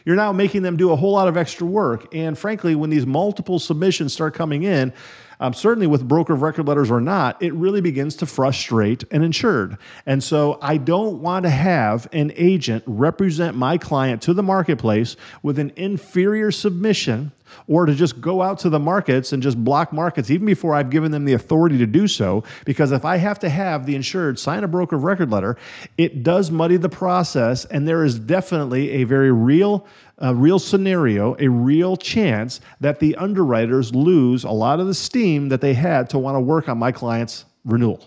You're 0.04 0.16
now 0.16 0.32
making 0.32 0.62
them 0.62 0.76
do 0.76 0.92
a 0.92 0.96
whole 0.96 1.12
lot 1.12 1.28
of 1.28 1.36
extra 1.36 1.66
work. 1.66 2.14
And 2.14 2.38
frankly, 2.38 2.74
when 2.74 2.90
these 2.90 3.06
multiple 3.06 3.58
submissions 3.58 4.12
start 4.12 4.34
coming 4.34 4.62
in, 4.62 4.92
um, 5.40 5.54
certainly 5.54 5.86
with 5.86 6.06
broker 6.06 6.34
of 6.34 6.42
record 6.42 6.68
letters 6.68 6.90
or 6.90 7.00
not, 7.00 7.42
it 7.42 7.52
really 7.54 7.80
begins 7.80 8.14
to 8.16 8.26
frustrate 8.26 9.04
an 9.10 9.22
insured. 9.22 9.78
And 10.06 10.22
so 10.22 10.58
I 10.62 10.76
don't 10.76 11.20
want 11.20 11.44
to 11.44 11.50
have 11.50 12.06
an 12.12 12.32
agent 12.36 12.84
represent 12.86 13.56
my 13.56 13.78
client 13.78 14.22
to 14.22 14.34
the 14.34 14.42
marketplace 14.42 15.16
with 15.42 15.58
an 15.58 15.72
inferior 15.76 16.50
submission 16.50 17.32
or 17.66 17.86
to 17.86 17.94
just 17.94 18.20
go 18.20 18.42
out 18.42 18.58
to 18.60 18.70
the 18.70 18.78
markets 18.78 19.32
and 19.32 19.42
just 19.42 19.62
block 19.62 19.92
markets 19.92 20.30
even 20.30 20.46
before 20.46 20.74
I've 20.74 20.90
given 20.90 21.10
them 21.10 21.24
the 21.24 21.34
authority 21.34 21.78
to 21.78 21.86
do 21.86 22.06
so. 22.06 22.44
Because 22.64 22.92
if 22.92 23.04
I 23.04 23.16
have 23.16 23.38
to 23.40 23.48
have 23.48 23.86
the 23.86 23.94
insured 23.94 24.38
sign 24.38 24.64
a 24.64 24.68
broker 24.68 24.96
of 24.96 25.04
record 25.04 25.30
letter, 25.30 25.56
it 25.98 26.22
does 26.22 26.50
muddy 26.50 26.76
the 26.76 26.88
process, 26.88 27.64
and 27.66 27.86
there 27.86 28.04
is 28.04 28.18
definitely 28.18 28.90
a 28.90 29.04
very 29.04 29.32
real 29.32 29.86
a 30.22 30.34
real 30.34 30.58
scenario, 30.58 31.34
a 31.38 31.48
real 31.48 31.96
chance 31.96 32.60
that 32.80 33.00
the 33.00 33.16
underwriters 33.16 33.94
lose 33.94 34.44
a 34.44 34.50
lot 34.50 34.78
of 34.78 34.86
the 34.86 34.92
steam 34.92 35.48
that 35.48 35.62
they 35.62 35.72
had 35.72 36.10
to 36.10 36.18
want 36.18 36.36
to 36.36 36.40
work 36.40 36.68
on 36.68 36.76
my 36.76 36.92
client's 36.92 37.46
renewal. 37.64 38.06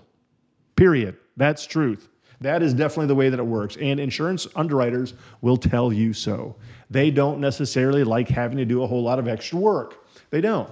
Period. 0.76 1.18
That's 1.38 1.66
truth. 1.66 2.10
That 2.44 2.62
is 2.62 2.74
definitely 2.74 3.08
the 3.08 3.16
way 3.16 3.30
that 3.30 3.40
it 3.40 3.46
works. 3.46 3.78
And 3.78 4.02
insurance 4.02 4.48
underwriters 4.54 5.14
will 5.40 5.56
tell 5.56 5.94
you 5.94 6.12
so. 6.12 6.56
They 6.90 7.10
don't 7.10 7.40
necessarily 7.40 8.04
like 8.04 8.28
having 8.28 8.58
to 8.58 8.66
do 8.66 8.84
a 8.84 8.88
whole 8.88 9.02
lot 9.02 9.18
of 9.18 9.30
extra 9.30 9.58
work. 9.58 10.06
They 10.30 10.42
don't. 10.42 10.70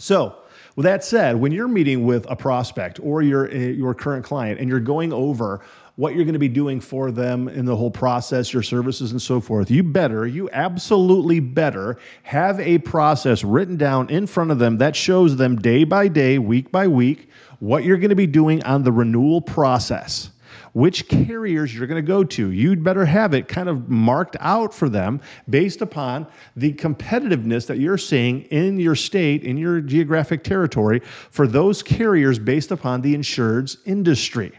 So, 0.00 0.34
with 0.74 0.84
that 0.84 1.04
said, 1.04 1.36
when 1.36 1.52
you're 1.52 1.68
meeting 1.68 2.04
with 2.04 2.26
a 2.28 2.34
prospect 2.34 2.98
or 3.00 3.22
your, 3.22 3.48
eh, 3.50 3.68
your 3.68 3.94
current 3.94 4.24
client 4.24 4.58
and 4.58 4.68
you're 4.68 4.80
going 4.80 5.12
over 5.12 5.60
what 5.94 6.14
you're 6.14 6.24
going 6.24 6.32
to 6.32 6.40
be 6.40 6.48
doing 6.48 6.80
for 6.80 7.12
them 7.12 7.46
in 7.48 7.66
the 7.66 7.76
whole 7.76 7.90
process, 7.90 8.52
your 8.52 8.62
services, 8.62 9.12
and 9.12 9.22
so 9.22 9.40
forth. 9.40 9.70
You 9.70 9.84
better, 9.84 10.26
you 10.26 10.48
absolutely 10.52 11.38
better 11.38 11.98
have 12.22 12.58
a 12.58 12.78
process 12.78 13.44
written 13.44 13.76
down 13.76 14.08
in 14.10 14.26
front 14.26 14.50
of 14.50 14.58
them 14.58 14.78
that 14.78 14.96
shows 14.96 15.36
them 15.36 15.56
day 15.56 15.84
by 15.84 16.08
day, 16.08 16.38
week 16.38 16.72
by 16.72 16.88
week, 16.88 17.28
what 17.60 17.84
you're 17.84 17.98
going 17.98 18.10
to 18.10 18.16
be 18.16 18.26
doing 18.26 18.62
on 18.64 18.82
the 18.82 18.90
renewal 18.90 19.40
process 19.40 20.30
which 20.72 21.08
carriers 21.08 21.74
you're 21.74 21.86
going 21.86 22.02
to 22.02 22.06
go 22.06 22.24
to. 22.24 22.50
You'd 22.50 22.82
better 22.82 23.04
have 23.04 23.34
it 23.34 23.48
kind 23.48 23.68
of 23.68 23.88
marked 23.88 24.36
out 24.40 24.72
for 24.72 24.88
them 24.88 25.20
based 25.48 25.80
upon 25.82 26.26
the 26.56 26.72
competitiveness 26.72 27.66
that 27.66 27.78
you're 27.78 27.98
seeing 27.98 28.42
in 28.42 28.78
your 28.78 28.94
state, 28.94 29.44
in 29.44 29.56
your 29.56 29.80
geographic 29.80 30.44
territory, 30.44 31.00
for 31.30 31.46
those 31.46 31.82
carriers 31.82 32.38
based 32.38 32.70
upon 32.70 33.00
the 33.02 33.14
insured's 33.14 33.78
industry. 33.86 34.52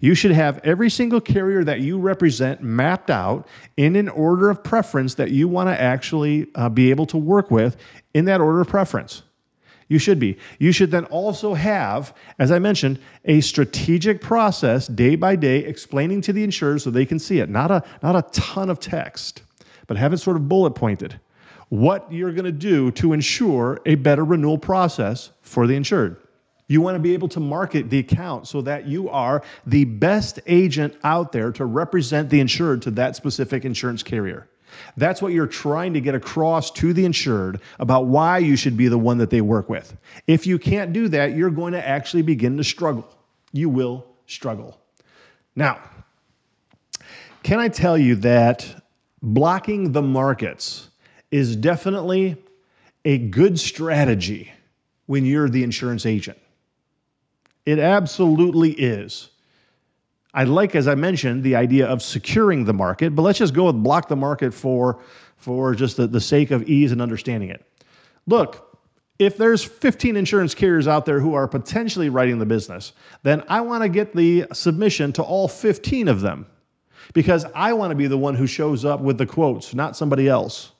You 0.00 0.14
should 0.14 0.32
have 0.32 0.58
every 0.58 0.90
single 0.90 1.20
carrier 1.20 1.64
that 1.64 1.80
you 1.80 1.98
represent 1.98 2.62
mapped 2.62 3.10
out 3.10 3.48
in 3.76 3.96
an 3.96 4.08
order 4.08 4.50
of 4.50 4.62
preference 4.62 5.14
that 5.14 5.30
you 5.30 5.48
want 5.48 5.68
to 5.68 5.80
actually 5.80 6.48
uh, 6.54 6.68
be 6.68 6.90
able 6.90 7.06
to 7.06 7.16
work 7.16 7.50
with 7.50 7.76
in 8.14 8.24
that 8.26 8.40
order 8.40 8.60
of 8.60 8.68
preference. 8.68 9.22
You 9.90 9.98
should 9.98 10.20
be. 10.20 10.38
You 10.60 10.70
should 10.70 10.92
then 10.92 11.04
also 11.06 11.52
have, 11.52 12.14
as 12.38 12.52
I 12.52 12.60
mentioned, 12.60 13.00
a 13.24 13.40
strategic 13.40 14.20
process 14.20 14.86
day 14.86 15.16
by 15.16 15.34
day 15.34 15.58
explaining 15.58 16.20
to 16.22 16.32
the 16.32 16.44
insurers 16.44 16.84
so 16.84 16.90
they 16.90 17.04
can 17.04 17.18
see 17.18 17.40
it. 17.40 17.50
Not 17.50 17.72
a, 17.72 17.82
not 18.00 18.14
a 18.14 18.22
ton 18.30 18.70
of 18.70 18.78
text, 18.78 19.42
but 19.88 19.96
have 19.96 20.12
it 20.12 20.18
sort 20.18 20.36
of 20.36 20.48
bullet 20.48 20.76
pointed. 20.76 21.18
What 21.70 22.10
you're 22.12 22.30
going 22.30 22.44
to 22.44 22.52
do 22.52 22.92
to 22.92 23.12
ensure 23.12 23.80
a 23.84 23.96
better 23.96 24.24
renewal 24.24 24.58
process 24.58 25.32
for 25.42 25.66
the 25.66 25.74
insured. 25.74 26.18
You 26.68 26.80
want 26.80 26.94
to 26.94 27.00
be 27.00 27.12
able 27.12 27.28
to 27.30 27.40
market 27.40 27.90
the 27.90 27.98
account 27.98 28.46
so 28.46 28.62
that 28.62 28.86
you 28.86 29.08
are 29.08 29.42
the 29.66 29.86
best 29.86 30.38
agent 30.46 30.94
out 31.02 31.32
there 31.32 31.50
to 31.50 31.64
represent 31.64 32.30
the 32.30 32.38
insured 32.38 32.82
to 32.82 32.92
that 32.92 33.16
specific 33.16 33.64
insurance 33.64 34.04
carrier. 34.04 34.48
That's 34.96 35.22
what 35.22 35.32
you're 35.32 35.46
trying 35.46 35.94
to 35.94 36.00
get 36.00 36.14
across 36.14 36.70
to 36.72 36.92
the 36.92 37.04
insured 37.04 37.60
about 37.78 38.06
why 38.06 38.38
you 38.38 38.56
should 38.56 38.76
be 38.76 38.88
the 38.88 38.98
one 38.98 39.18
that 39.18 39.30
they 39.30 39.40
work 39.40 39.68
with. 39.68 39.96
If 40.26 40.46
you 40.46 40.58
can't 40.58 40.92
do 40.92 41.08
that, 41.08 41.34
you're 41.36 41.50
going 41.50 41.72
to 41.72 41.86
actually 41.86 42.22
begin 42.22 42.56
to 42.56 42.64
struggle. 42.64 43.08
You 43.52 43.68
will 43.68 44.06
struggle. 44.26 44.78
Now, 45.56 45.80
can 47.42 47.58
I 47.58 47.68
tell 47.68 47.96
you 47.96 48.16
that 48.16 48.84
blocking 49.22 49.92
the 49.92 50.02
markets 50.02 50.88
is 51.30 51.56
definitely 51.56 52.36
a 53.04 53.18
good 53.18 53.58
strategy 53.58 54.52
when 55.06 55.24
you're 55.24 55.48
the 55.48 55.62
insurance 55.64 56.06
agent? 56.06 56.38
It 57.66 57.78
absolutely 57.78 58.72
is. 58.72 59.30
I 60.32 60.44
like, 60.44 60.74
as 60.74 60.86
I 60.86 60.94
mentioned, 60.94 61.42
the 61.42 61.56
idea 61.56 61.86
of 61.86 62.02
securing 62.02 62.64
the 62.64 62.72
market, 62.72 63.14
but 63.14 63.22
let's 63.22 63.38
just 63.38 63.54
go 63.54 63.66
with 63.66 63.82
block 63.82 64.08
the 64.08 64.16
market 64.16 64.54
for, 64.54 65.00
for 65.36 65.74
just 65.74 65.96
the, 65.96 66.06
the 66.06 66.20
sake 66.20 66.50
of 66.50 66.68
ease 66.68 66.92
and 66.92 67.02
understanding 67.02 67.50
it. 67.50 67.64
Look, 68.26 68.78
if 69.18 69.36
there's 69.36 69.62
15 69.62 70.16
insurance 70.16 70.54
carriers 70.54 70.88
out 70.88 71.04
there 71.04 71.20
who 71.20 71.34
are 71.34 71.46
potentially 71.46 72.08
writing 72.08 72.38
the 72.38 72.46
business, 72.46 72.92
then 73.22 73.42
I 73.48 73.60
want 73.60 73.82
to 73.82 73.88
get 73.88 74.14
the 74.14 74.46
submission 74.52 75.12
to 75.14 75.22
all 75.22 75.48
15 75.48 76.08
of 76.08 76.20
them 76.20 76.46
because 77.12 77.44
I 77.54 77.72
want 77.72 77.90
to 77.90 77.96
be 77.96 78.06
the 78.06 78.16
one 78.16 78.34
who 78.34 78.46
shows 78.46 78.84
up 78.84 79.00
with 79.00 79.18
the 79.18 79.26
quotes, 79.26 79.74
not 79.74 79.96
somebody 79.96 80.28
else. 80.28 80.72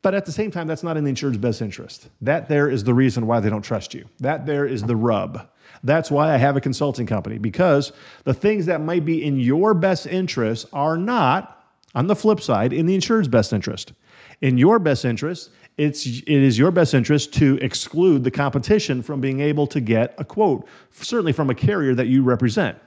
But 0.00 0.14
at 0.14 0.26
the 0.26 0.32
same 0.32 0.50
time, 0.50 0.66
that's 0.66 0.82
not 0.82 0.96
in 0.96 1.04
the 1.04 1.10
insured's 1.10 1.38
best 1.38 1.62
interest. 1.62 2.08
That 2.20 2.48
there 2.48 2.68
is 2.68 2.84
the 2.84 2.94
reason 2.94 3.26
why 3.26 3.40
they 3.40 3.48
don't 3.48 3.62
trust 3.62 3.94
you. 3.94 4.06
That 4.20 4.46
there 4.46 4.66
is 4.66 4.82
the 4.82 4.96
rub. 4.96 5.48
That's 5.84 6.10
why 6.10 6.32
I 6.32 6.38
have 6.38 6.56
a 6.56 6.60
consulting 6.60 7.06
company 7.06 7.38
because 7.38 7.92
the 8.24 8.34
things 8.34 8.66
that 8.66 8.80
might 8.80 9.04
be 9.04 9.22
in 9.22 9.38
your 9.38 9.74
best 9.74 10.06
interest 10.06 10.66
are 10.72 10.96
not, 10.96 11.62
on 11.94 12.06
the 12.06 12.16
flip 12.16 12.40
side, 12.40 12.72
in 12.72 12.86
the 12.86 12.94
insured's 12.94 13.28
best 13.28 13.52
interest. 13.52 13.92
In 14.40 14.58
your 14.58 14.78
best 14.78 15.04
interest, 15.04 15.50
it's, 15.76 16.06
it 16.06 16.28
is 16.28 16.58
your 16.58 16.70
best 16.70 16.94
interest 16.94 17.34
to 17.34 17.58
exclude 17.60 18.24
the 18.24 18.30
competition 18.30 19.02
from 19.02 19.20
being 19.20 19.40
able 19.40 19.66
to 19.68 19.80
get 19.80 20.14
a 20.18 20.24
quote, 20.24 20.66
certainly 20.92 21.32
from 21.32 21.50
a 21.50 21.54
carrier 21.54 21.94
that 21.94 22.06
you 22.06 22.22
represent. 22.22 22.78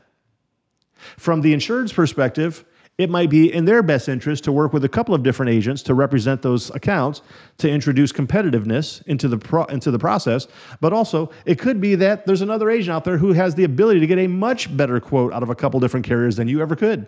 From 1.18 1.42
the 1.42 1.54
insured's 1.54 1.94
perspective, 1.94 2.66
it 2.98 3.12
might 3.12 3.30
be 3.30 3.54
in 3.54 3.66
their 3.66 3.84
best 3.84 4.10
interest 4.10 4.44
to 4.44 4.51
work 4.51 4.74
with 4.74 4.84
a 4.84 4.89
couple 4.89 5.13
of 5.13 5.22
different 5.22 5.51
agents 5.51 5.84
to 5.84 5.94
represent 5.94 6.42
those 6.42 6.72
accounts 6.72 7.22
to 7.60 7.70
introduce 7.70 8.12
competitiveness 8.12 9.06
into 9.06 9.27
the 9.27 9.38
pro- 9.38 9.66
into 9.66 9.92
the 9.92 10.00
process. 10.00 10.48
But 10.82 10.94
also 10.94 11.32
it 11.46 11.60
could 11.60 11.80
be 11.80 11.96
that 11.96 12.25
there's 12.25 12.42
another 12.42 12.70
agent 12.70 12.96
out 12.96 13.04
there 13.04 13.18
who 13.18 13.34
has 13.34 13.54
the 13.54 13.66
ability 13.66 14.00
to 14.00 14.08
get 14.08 14.18
a 14.18 14.27
much 14.27 14.75
better 14.75 15.00
quote 15.00 15.32
out 15.32 15.44
of 15.44 15.50
a 15.50 15.56
couple 15.56 15.80
different 15.80 16.06
carriers 16.06 16.36
than 16.36 16.48
you 16.48 16.62
ever 16.62 16.75
could. 16.75 17.08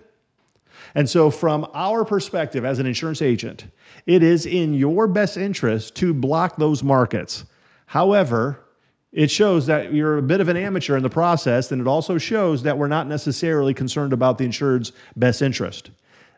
And 0.95 1.09
so 1.09 1.29
from 1.31 1.67
our 1.73 2.05
perspective 2.05 2.65
as 2.65 2.79
an 2.79 2.85
insurance 2.85 3.21
agent 3.21 3.65
it 4.05 4.23
is 4.23 4.45
in 4.45 4.73
your 4.73 5.07
best 5.07 5.37
interest 5.37 5.95
to 5.95 6.13
block 6.13 6.55
those 6.57 6.83
markets. 6.83 7.45
However 7.87 8.63
it 9.11 9.31
shows 9.31 9.65
that 9.65 9.93
you're 9.93 10.17
a 10.17 10.21
bit 10.21 10.39
of 10.39 10.49
an 10.49 10.57
amateur 10.57 10.95
in 10.95 11.03
the 11.03 11.09
process, 11.09 11.71
and 11.71 11.81
it 11.81 11.87
also 11.87 12.17
shows 12.17 12.63
that 12.63 12.77
we're 12.77 12.87
not 12.87 13.07
necessarily 13.07 13.73
concerned 13.73 14.13
about 14.13 14.37
the 14.37 14.45
insured's 14.45 14.91
best 15.15 15.41
interest. 15.41 15.89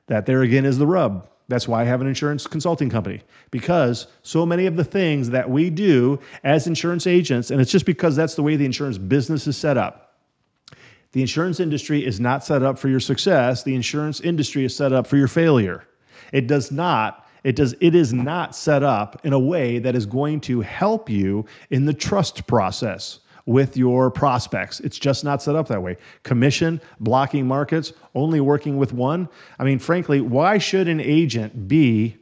That 0.07 0.25
there 0.25 0.41
again 0.41 0.65
is 0.65 0.77
the 0.77 0.87
rub. 0.87 1.27
That's 1.47 1.67
why 1.67 1.81
I 1.81 1.85
have 1.85 1.99
an 1.99 2.07
insurance 2.07 2.47
consulting 2.47 2.89
company 2.89 3.21
because 3.51 4.07
so 4.23 4.45
many 4.45 4.67
of 4.67 4.77
the 4.77 4.85
things 4.85 5.29
that 5.31 5.49
we 5.49 5.69
do 5.69 6.17
as 6.45 6.65
insurance 6.65 7.07
agents, 7.07 7.51
and 7.51 7.59
it's 7.59 7.71
just 7.71 7.85
because 7.85 8.15
that's 8.15 8.35
the 8.35 8.43
way 8.43 8.55
the 8.55 8.65
insurance 8.65 8.97
business 8.97 9.47
is 9.47 9.57
set 9.57 9.77
up. 9.77 10.15
The 11.11 11.19
insurance 11.19 11.59
industry 11.59 12.05
is 12.05 12.21
not 12.21 12.45
set 12.45 12.63
up 12.63 12.79
for 12.79 12.87
your 12.87 13.01
success, 13.01 13.63
the 13.63 13.75
insurance 13.75 14.21
industry 14.21 14.63
is 14.63 14.73
set 14.73 14.93
up 14.93 15.07
for 15.07 15.17
your 15.17 15.27
failure. 15.27 15.85
It 16.31 16.47
does 16.47 16.71
not 16.71 17.27
it 17.43 17.55
does 17.55 17.75
it 17.81 17.95
is 17.95 18.13
not 18.13 18.55
set 18.55 18.83
up 18.83 19.19
in 19.25 19.33
a 19.33 19.39
way 19.39 19.79
that 19.79 19.95
is 19.95 20.05
going 20.05 20.39
to 20.41 20.61
help 20.61 21.09
you 21.09 21.45
in 21.69 21.85
the 21.85 21.93
trust 21.93 22.45
process 22.47 23.19
with 23.45 23.75
your 23.75 24.11
prospects. 24.11 24.79
It's 24.81 24.99
just 24.99 25.23
not 25.23 25.41
set 25.41 25.55
up 25.55 25.67
that 25.67 25.81
way. 25.81 25.97
Commission, 26.23 26.79
blocking 26.99 27.47
markets, 27.47 27.93
only 28.13 28.39
working 28.39 28.77
with 28.77 28.93
one. 28.93 29.27
I 29.57 29.63
mean, 29.63 29.79
frankly, 29.79 30.21
why 30.21 30.57
should 30.57 30.87
an 30.87 30.99
agent 30.99 31.67
be 31.67 32.17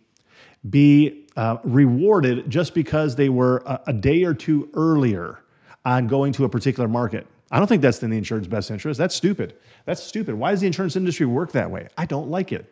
be 0.70 1.26
uh, 1.38 1.58
rewarded 1.64 2.50
just 2.50 2.74
because 2.74 3.16
they 3.16 3.30
were 3.30 3.64
a, 3.66 3.82
a 3.88 3.94
day 3.94 4.24
or 4.24 4.34
two 4.34 4.70
earlier 4.74 5.40
on 5.86 6.08
going 6.08 6.34
to 6.34 6.46
a 6.46 6.50
particular 6.50 6.88
market? 6.88 7.28
I 7.52 7.58
don't 7.58 7.68
think 7.68 7.82
that's 7.82 8.02
in 8.04 8.12
the 8.12 8.18
insured's 8.18 8.48
best 8.48 8.70
interest. 8.70 8.98
That's 8.98 9.16
stupid. 9.16 9.56
That's 9.86 10.04
stupid. 10.04 10.36
Why 10.36 10.52
does 10.52 10.62
the 10.62 10.68
insurance 10.68 10.96
industry 10.96 11.26
work 11.26 11.52
that 11.54 11.70
way? 11.70 11.88
I 11.98 12.06
don't 12.06 12.30
like 12.30 12.52
it. 12.52 12.72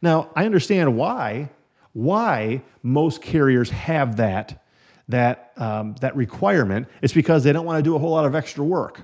Now, 0.00 0.30
I 0.36 0.44
understand 0.44 0.96
why 0.96 1.50
why 1.92 2.62
most 2.82 3.22
carriers 3.22 3.70
have 3.70 4.16
that 4.16 4.64
that 5.08 5.52
um, 5.56 5.94
that 6.00 6.16
requirement. 6.16 6.88
It's 7.02 7.12
because 7.12 7.44
they 7.44 7.52
don't 7.52 7.66
want 7.66 7.78
to 7.78 7.82
do 7.82 7.96
a 7.96 7.98
whole 7.98 8.10
lot 8.10 8.24
of 8.24 8.34
extra 8.34 8.64
work. 8.64 9.02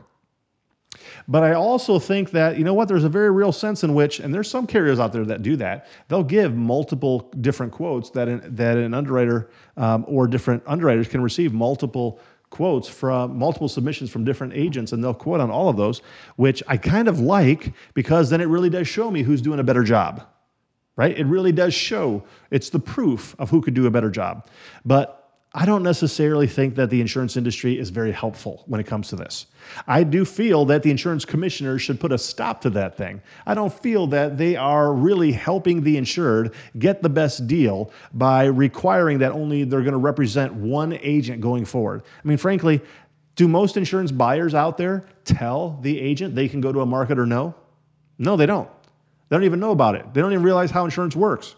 But 1.26 1.42
I 1.42 1.52
also 1.52 1.98
think 1.98 2.30
that, 2.30 2.56
you 2.56 2.64
know 2.64 2.74
what, 2.74 2.88
there's 2.88 3.04
a 3.04 3.08
very 3.08 3.30
real 3.30 3.52
sense 3.52 3.84
in 3.84 3.94
which, 3.94 4.20
and 4.20 4.32
there's 4.32 4.50
some 4.50 4.66
carriers 4.66 4.98
out 4.98 5.12
there 5.12 5.24
that 5.26 5.42
do 5.42 5.56
that, 5.56 5.86
they'll 6.08 6.24
give 6.24 6.54
multiple 6.54 7.30
different 7.40 7.72
quotes 7.72 8.10
that 8.10 8.28
an, 8.28 8.56
that 8.56 8.78
an 8.78 8.94
underwriter 8.94 9.50
um, 9.76 10.04
or 10.08 10.26
different 10.26 10.62
underwriters 10.66 11.06
can 11.06 11.20
receive 11.20 11.52
multiple 11.52 12.20
quotes 12.50 12.88
from 12.88 13.38
multiple 13.38 13.68
submissions 13.68 14.10
from 14.10 14.24
different 14.24 14.54
agents 14.54 14.92
and 14.92 15.04
they'll 15.04 15.12
quote 15.12 15.40
on 15.40 15.50
all 15.50 15.68
of 15.68 15.76
those, 15.76 16.00
which 16.36 16.62
I 16.66 16.78
kind 16.78 17.06
of 17.06 17.20
like 17.20 17.74
because 17.92 18.30
then 18.30 18.40
it 18.40 18.48
really 18.48 18.70
does 18.70 18.88
show 18.88 19.10
me 19.10 19.22
who's 19.22 19.42
doing 19.42 19.60
a 19.60 19.64
better 19.64 19.82
job. 19.82 20.26
Right? 20.98 21.16
It 21.16 21.26
really 21.26 21.52
does 21.52 21.72
show. 21.72 22.24
It's 22.50 22.70
the 22.70 22.80
proof 22.80 23.36
of 23.38 23.48
who 23.48 23.62
could 23.62 23.74
do 23.74 23.86
a 23.86 23.90
better 23.90 24.10
job. 24.10 24.48
But 24.84 25.18
I 25.54 25.64
don't 25.64 25.84
necessarily 25.84 26.46
think 26.46 26.74
that 26.74 26.90
the 26.90 27.00
insurance 27.00 27.36
industry 27.36 27.78
is 27.78 27.88
very 27.88 28.12
helpful 28.12 28.64
when 28.66 28.80
it 28.80 28.86
comes 28.86 29.08
to 29.08 29.16
this. 29.16 29.46
I 29.86 30.02
do 30.02 30.24
feel 30.24 30.64
that 30.66 30.82
the 30.82 30.90
insurance 30.90 31.24
commissioners 31.24 31.80
should 31.80 32.00
put 32.00 32.12
a 32.12 32.18
stop 32.18 32.60
to 32.62 32.70
that 32.70 32.96
thing. 32.96 33.22
I 33.46 33.54
don't 33.54 33.72
feel 33.72 34.08
that 34.08 34.36
they 34.36 34.56
are 34.56 34.92
really 34.92 35.32
helping 35.32 35.82
the 35.82 35.96
insured 35.96 36.54
get 36.78 37.00
the 37.00 37.08
best 37.08 37.46
deal 37.46 37.92
by 38.12 38.46
requiring 38.46 39.18
that 39.20 39.32
only 39.32 39.64
they're 39.64 39.82
going 39.82 39.92
to 39.92 39.98
represent 39.98 40.52
one 40.52 40.98
agent 41.00 41.40
going 41.40 41.64
forward. 41.64 42.02
I 42.22 42.28
mean, 42.28 42.38
frankly, 42.38 42.82
do 43.36 43.46
most 43.48 43.76
insurance 43.76 44.10
buyers 44.10 44.52
out 44.52 44.76
there 44.76 45.06
tell 45.24 45.78
the 45.80 45.98
agent 45.98 46.34
they 46.34 46.48
can 46.48 46.60
go 46.60 46.72
to 46.72 46.80
a 46.80 46.86
market 46.86 47.18
or 47.18 47.26
no? 47.26 47.54
No, 48.18 48.36
they 48.36 48.46
don't. 48.46 48.68
They 49.28 49.36
don't 49.36 49.44
even 49.44 49.60
know 49.60 49.72
about 49.72 49.94
it. 49.94 50.12
They 50.14 50.20
don't 50.20 50.32
even 50.32 50.44
realize 50.44 50.70
how 50.70 50.84
insurance 50.84 51.14
works. 51.14 51.54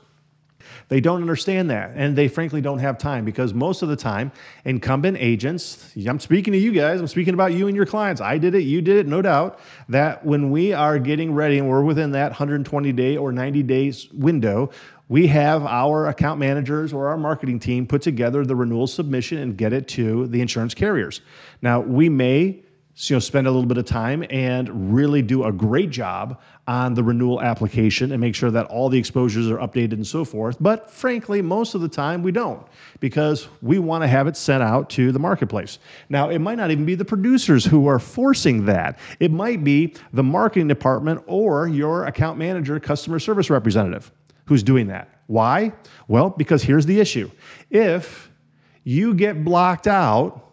They 0.89 1.01
don't 1.01 1.21
understand 1.21 1.71
that, 1.71 1.93
and 1.95 2.17
they 2.17 2.27
frankly 2.29 2.61
don't 2.61 2.81
have 2.81 2.99
time 2.99 3.25
because 3.25 3.55
most 3.55 3.83
of 3.83 3.89
the 3.89 3.97
time, 3.97 4.33
incumbent 4.65 5.19
agents, 5.19 5.93
I'm 6.07 6.19
speaking 6.19 6.53
to 6.53 6.59
you 6.59 6.73
guys, 6.73 7.01
I'm 7.01 7.07
speaking 7.07 7.33
about 7.35 7.53
you 7.55 7.69
and 7.69 7.77
your 7.77 7.87
clients. 7.87 8.21
I 8.21 8.39
did 8.39 8.55
it, 8.55 8.63
you 8.63 8.83
did 8.83 8.97
it, 8.97 9.07
no 9.07 9.23
doubt, 9.23 9.61
that 9.89 10.25
when 10.25 10.51
we 10.51 10.73
are 10.73 10.99
getting 10.99 11.33
ready 11.33 11.59
and 11.59 11.69
we're 11.69 11.83
within 11.83 12.11
that 12.13 12.31
120 12.31 12.93
day 12.93 13.17
or 13.17 13.33
90 13.33 13.63
days 13.63 14.13
window, 14.13 14.71
we 15.09 15.27
have 15.29 15.65
our 15.65 16.09
account 16.09 16.39
managers 16.39 16.93
or 16.93 17.09
our 17.09 17.17
marketing 17.17 17.59
team 17.59 17.87
put 17.87 18.03
together 18.03 18.45
the 18.45 18.55
renewal 18.55 18.87
submission 18.87 19.39
and 19.39 19.57
get 19.57 19.73
it 19.73 19.89
to 19.89 20.27
the 20.29 20.41
insurance 20.41 20.75
carriers. 20.75 21.21
Now, 21.63 21.81
we 21.81 22.09
may 22.09 22.63
you 23.09 23.17
know, 23.17 23.21
spend 23.21 23.47
a 23.47 23.51
little 23.51 23.67
bit 23.67 23.79
of 23.79 23.87
time 23.87 24.25
and 24.29 24.93
really 24.93 25.23
do 25.23 25.45
a 25.45 25.53
great 25.53 25.89
job 25.91 26.41
on 26.69 26.93
the 26.93 27.03
renewal 27.03 27.41
application 27.41 28.13
and 28.13 28.21
make 28.21 28.35
sure 28.35 28.51
that 28.51 28.67
all 28.67 28.89
the 28.89 28.99
exposures 28.99 29.51
are 29.51 29.59
updated 29.59 29.95
and 29.95 30.07
so 30.07 30.25
forth. 30.25 30.57
But 30.61 30.91
frankly, 30.91 31.41
most 31.41 31.75
of 31.75 31.81
the 31.81 31.89
time 31.89 32.23
we 32.23 32.33
don't 32.33 32.67
because 32.99 33.49
we 33.63 33.79
want 33.79 34.03
to 34.03 34.09
have 34.09 34.27
it 34.27 34.37
sent 34.37 34.63
out 34.63 34.91
to 34.91 35.13
the 35.13 35.19
marketplace. 35.19 35.79
Now, 36.09 36.29
it 36.29 36.41
might 36.41 36.57
not 36.57 36.71
even 36.71 36.85
be 36.85 36.95
the 36.95 37.05
producers 37.05 37.65
who 37.65 37.87
are 37.87 37.99
forcing 37.99 38.67
that. 38.67 38.99
It 39.19 39.31
might 39.31 39.65
be 39.65 39.95
the 40.13 40.23
marketing 40.23 40.69
department 40.69 41.23
or 41.27 41.69
your 41.69 42.05
account 42.07 42.39
manager, 42.39 42.79
customer 42.79 43.19
service 43.19 43.49
representative 43.49 44.13
who's 44.45 44.63
doing 44.63 44.89
that. 44.89 45.23
Why? 45.27 45.73
Well, 46.09 46.31
because 46.31 46.63
here's 46.63 46.85
the 46.85 46.99
issue. 47.01 47.31
If 47.71 48.31
you 48.85 49.15
get 49.15 49.45
blocked 49.45 49.87
out 49.87 50.50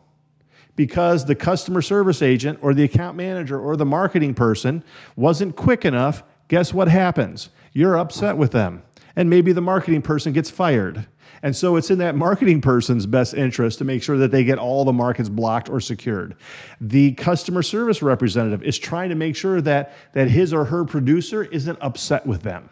because 0.78 1.26
the 1.26 1.36
customer 1.36 1.82
service 1.82 2.22
agent 2.22 2.58
or 2.62 2.74
the 2.74 2.84
account 2.84 3.18
manager 3.18 3.60
or 3.60 3.76
the 3.76 3.86
marketing 3.86 4.34
person 4.34 4.82
wasn't 5.18 5.58
quick 5.58 5.84
enough, 5.84 6.24
guess 6.48 6.74
what 6.74 6.88
happens? 6.88 7.50
You're 7.74 7.98
upset 7.98 8.38
with 8.38 8.52
them. 8.52 8.84
And 9.18 9.30
maybe 9.30 9.52
the 9.52 9.62
marketing 9.62 10.04
person 10.04 10.32
gets 10.32 10.50
fired. 10.50 11.06
And 11.42 11.56
so 11.56 11.76
it's 11.76 11.90
in 11.90 11.98
that 12.00 12.16
marketing 12.16 12.62
person's 12.62 13.06
best 13.06 13.34
interest 13.34 13.80
to 13.80 13.86
make 13.86 14.04
sure 14.04 14.18
that 14.18 14.32
they 14.32 14.44
get 14.44 14.60
all 14.60 14.86
the 14.86 14.94
markets 14.94 15.30
blocked 15.30 15.68
or 15.68 15.82
secured. 15.82 16.36
The 16.80 17.14
customer 17.14 17.64
service 17.64 18.02
representative 18.02 18.64
is 18.64 18.78
trying 18.78 19.10
to 19.10 19.16
make 19.16 19.36
sure 19.36 19.62
that, 19.62 19.94
that 20.14 20.30
his 20.30 20.54
or 20.54 20.64
her 20.64 20.86
producer 20.86 21.44
isn't 21.46 21.78
upset 21.82 22.26
with 22.26 22.44
them. 22.44 22.70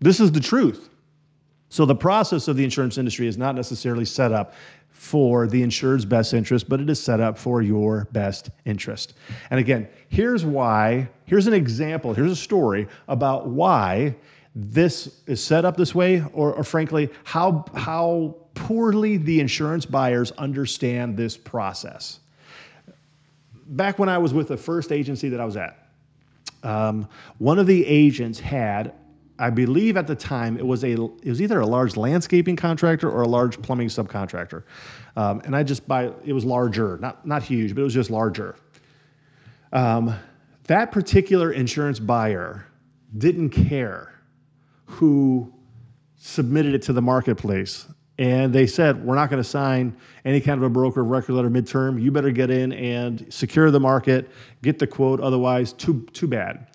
This 0.00 0.20
is 0.20 0.30
the 0.30 0.40
truth. 0.40 0.88
So 1.70 1.84
the 1.84 1.94
process 1.94 2.48
of 2.48 2.56
the 2.56 2.64
insurance 2.64 2.96
industry 2.96 3.26
is 3.26 3.36
not 3.36 3.54
necessarily 3.54 4.04
set 4.04 4.32
up 4.32 4.54
for 4.90 5.46
the 5.46 5.62
insured's 5.62 6.04
best 6.04 6.34
interest, 6.34 6.68
but 6.68 6.80
it 6.80 6.90
is 6.90 7.00
set 7.00 7.20
up 7.20 7.38
for 7.38 7.62
your 7.62 8.08
best 8.12 8.50
interest. 8.64 9.14
And 9.50 9.60
again, 9.60 9.88
here's 10.08 10.44
why, 10.44 11.08
here's 11.24 11.46
an 11.46 11.54
example, 11.54 12.12
here's 12.12 12.32
a 12.32 12.36
story 12.36 12.88
about 13.06 13.46
why 13.46 14.16
this 14.54 15.20
is 15.26 15.42
set 15.42 15.64
up 15.64 15.76
this 15.76 15.94
way, 15.94 16.24
or, 16.32 16.52
or 16.52 16.64
frankly, 16.64 17.10
how, 17.24 17.64
how 17.74 18.34
poorly 18.54 19.16
the 19.16 19.38
insurance 19.40 19.86
buyers 19.86 20.32
understand 20.32 21.16
this 21.16 21.36
process. 21.36 22.18
Back 23.68 23.98
when 23.98 24.08
I 24.08 24.18
was 24.18 24.34
with 24.34 24.48
the 24.48 24.56
first 24.56 24.90
agency 24.90 25.28
that 25.28 25.40
I 25.40 25.44
was 25.44 25.56
at, 25.56 25.86
um, 26.64 27.08
one 27.38 27.58
of 27.58 27.66
the 27.66 27.86
agents 27.86 28.40
had 28.40 28.94
I 29.38 29.50
believe 29.50 29.96
at 29.96 30.06
the 30.06 30.16
time 30.16 30.56
it 30.56 30.66
was 30.66 30.82
a 30.84 30.92
it 30.92 31.26
was 31.26 31.40
either 31.40 31.60
a 31.60 31.66
large 31.66 31.96
landscaping 31.96 32.56
contractor 32.56 33.08
or 33.10 33.22
a 33.22 33.28
large 33.28 33.60
plumbing 33.62 33.88
subcontractor, 33.88 34.64
um, 35.16 35.40
and 35.44 35.54
I 35.54 35.62
just 35.62 35.86
buy 35.86 36.10
it 36.24 36.32
was 36.32 36.44
larger, 36.44 36.98
not 36.98 37.24
not 37.24 37.42
huge, 37.42 37.74
but 37.74 37.82
it 37.82 37.84
was 37.84 37.94
just 37.94 38.10
larger. 38.10 38.56
Um, 39.72 40.14
that 40.64 40.90
particular 40.90 41.52
insurance 41.52 42.00
buyer 42.00 42.66
didn't 43.16 43.50
care 43.50 44.14
who 44.86 45.52
submitted 46.16 46.74
it 46.74 46.82
to 46.82 46.92
the 46.92 47.02
marketplace, 47.02 47.86
and 48.18 48.52
they 48.52 48.66
said 48.66 49.04
we're 49.04 49.14
not 49.14 49.30
going 49.30 49.42
to 49.42 49.48
sign 49.48 49.96
any 50.24 50.40
kind 50.40 50.58
of 50.58 50.64
a 50.64 50.70
broker 50.70 51.02
of 51.02 51.06
record 51.06 51.34
letter 51.34 51.50
midterm. 51.50 52.02
You 52.02 52.10
better 52.10 52.32
get 52.32 52.50
in 52.50 52.72
and 52.72 53.24
secure 53.32 53.70
the 53.70 53.80
market, 53.80 54.30
get 54.62 54.80
the 54.80 54.86
quote. 54.86 55.20
Otherwise, 55.20 55.74
too 55.74 56.04
too 56.12 56.26
bad. 56.26 56.66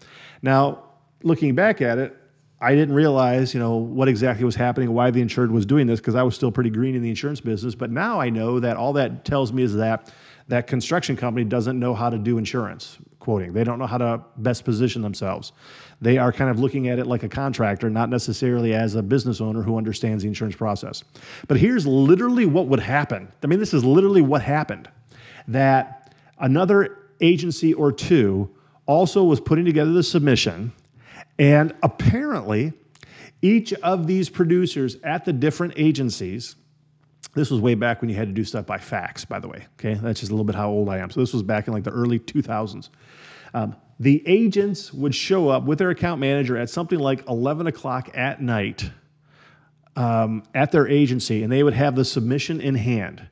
Now, 0.41 0.84
looking 1.23 1.56
back 1.56 1.82
at 1.82 1.97
it, 1.97 2.17
I 2.63 2.76
didn't 2.76 2.95
realize, 2.95 3.54
you 3.54 3.60
know, 3.60 3.76
what 3.76 4.08
exactly 4.08 4.45
was 4.45 4.56
happening, 4.56 4.93
why 4.93 5.12
the 5.12 5.21
insured 5.21 5.52
was 5.52 5.65
doing 5.65 5.86
this, 5.86 5.99
because 5.99 6.15
I 6.15 6.23
was 6.23 6.34
still 6.34 6.49
pretty 6.49 6.69
green 6.69 6.95
in 6.95 7.04
the 7.04 7.10
insurance 7.10 7.41
business. 7.41 7.76
But 7.76 7.91
now 7.91 8.21
I 8.21 8.30
know 8.30 8.58
that 8.62 8.78
all 8.78 8.93
that 8.93 9.26
tells 9.26 9.52
me 9.52 9.63
is 9.63 9.76
that 9.76 10.13
that 10.47 10.65
construction 10.65 11.17
company 11.17 11.43
doesn't 11.43 11.78
know 11.78 11.93
how 11.93 12.10
to 12.10 12.17
do 12.17 12.38
insurance 12.38 12.97
quoting. 13.19 13.52
They 13.52 13.65
don't 13.65 13.80
know 13.80 13.86
how 13.86 13.97
to 13.97 14.23
best 14.38 14.63
position 14.63 15.02
themselves. 15.02 15.52
They 15.99 16.17
are 16.17 16.32
kind 16.32 16.49
of 16.49 16.58
looking 16.60 16.88
at 16.88 16.99
it 16.99 17.08
like 17.08 17.23
a 17.23 17.30
contractor, 17.30 17.89
not 17.89 18.10
necessarily 18.10 18.73
as 18.73 18.95
a 18.95 19.04
business 19.04 19.41
owner 19.41 19.62
who 19.62 19.78
understands 19.78 20.23
the 20.23 20.30
insurance 20.30 20.56
process. 20.56 21.04
But 21.49 21.58
here's 21.58 21.86
literally 21.86 22.45
what 22.45 22.67
would 22.67 22.80
happen. 22.80 23.30
I 23.43 23.47
mean, 23.47 23.60
this 23.60 23.73
is 23.73 23.84
literally 23.84 24.21
what 24.21 24.41
happened. 24.41 24.89
That 25.49 26.13
another 26.39 27.10
agency 27.19 27.73
or 27.73 27.91
two 27.91 28.49
also 28.86 29.23
was 29.23 29.41
putting 29.41 29.65
together 29.65 29.91
the 29.91 30.04
submission 30.04 30.71
and 31.39 31.76
apparently, 31.84 32.74
each 33.41 33.74
of 33.74 34.08
these 34.08 34.30
producers 34.30 34.98
at 35.04 35.26
the 35.26 35.34
different 35.34 35.74
agencies, 35.76 36.56
this 37.34 37.50
was 37.50 37.60
way 37.60 37.76
back 37.76 38.02
when 38.02 38.10
you 38.10 38.15
had 38.15 38.28
to 38.28 38.34
do 38.34 38.43
stuff 38.43 38.65
by 38.65 38.78
fax, 38.78 39.26
by 39.26 39.39
the 39.39 39.48
way. 39.48 39.65
Okay, 39.80 39.96
that's 39.96 40.19
just 40.19 40.32
a 40.32 40.34
little 40.36 40.46
bit 40.46 40.56
how 40.56 40.69
old 40.69 40.89
I 40.89 41.00
am. 41.00 41.10
So 41.10 41.19
this 41.19 41.34
was 41.34 41.43
back 41.43 41.67
in 41.67 41.74
like 41.74 41.84
the 41.84 41.91
early 41.91 42.19
2000s. 42.19 42.89
Um, 43.54 43.76
the 44.00 44.24
agents 44.28 44.93
would 44.93 45.13
show 45.13 45.50
up 45.50 45.63
with 45.63 45.78
their 45.78 45.89
account 45.89 46.19
manager 46.19 46.58
at 46.58 46.69
something 46.69 47.00
like 47.00 47.28
11 47.28 47.67
o'clock 47.67 48.10
at 48.15 48.41
night 48.41 48.89
um, 49.96 50.43
at 50.56 50.72
their 50.72 50.88
agency, 50.88 51.43
and 51.43 51.52
they 51.52 51.63
would 51.63 51.74
have 51.74 51.96
the 51.96 52.06
submission 52.06 52.62
in 52.62 52.76
hand. 52.76 53.28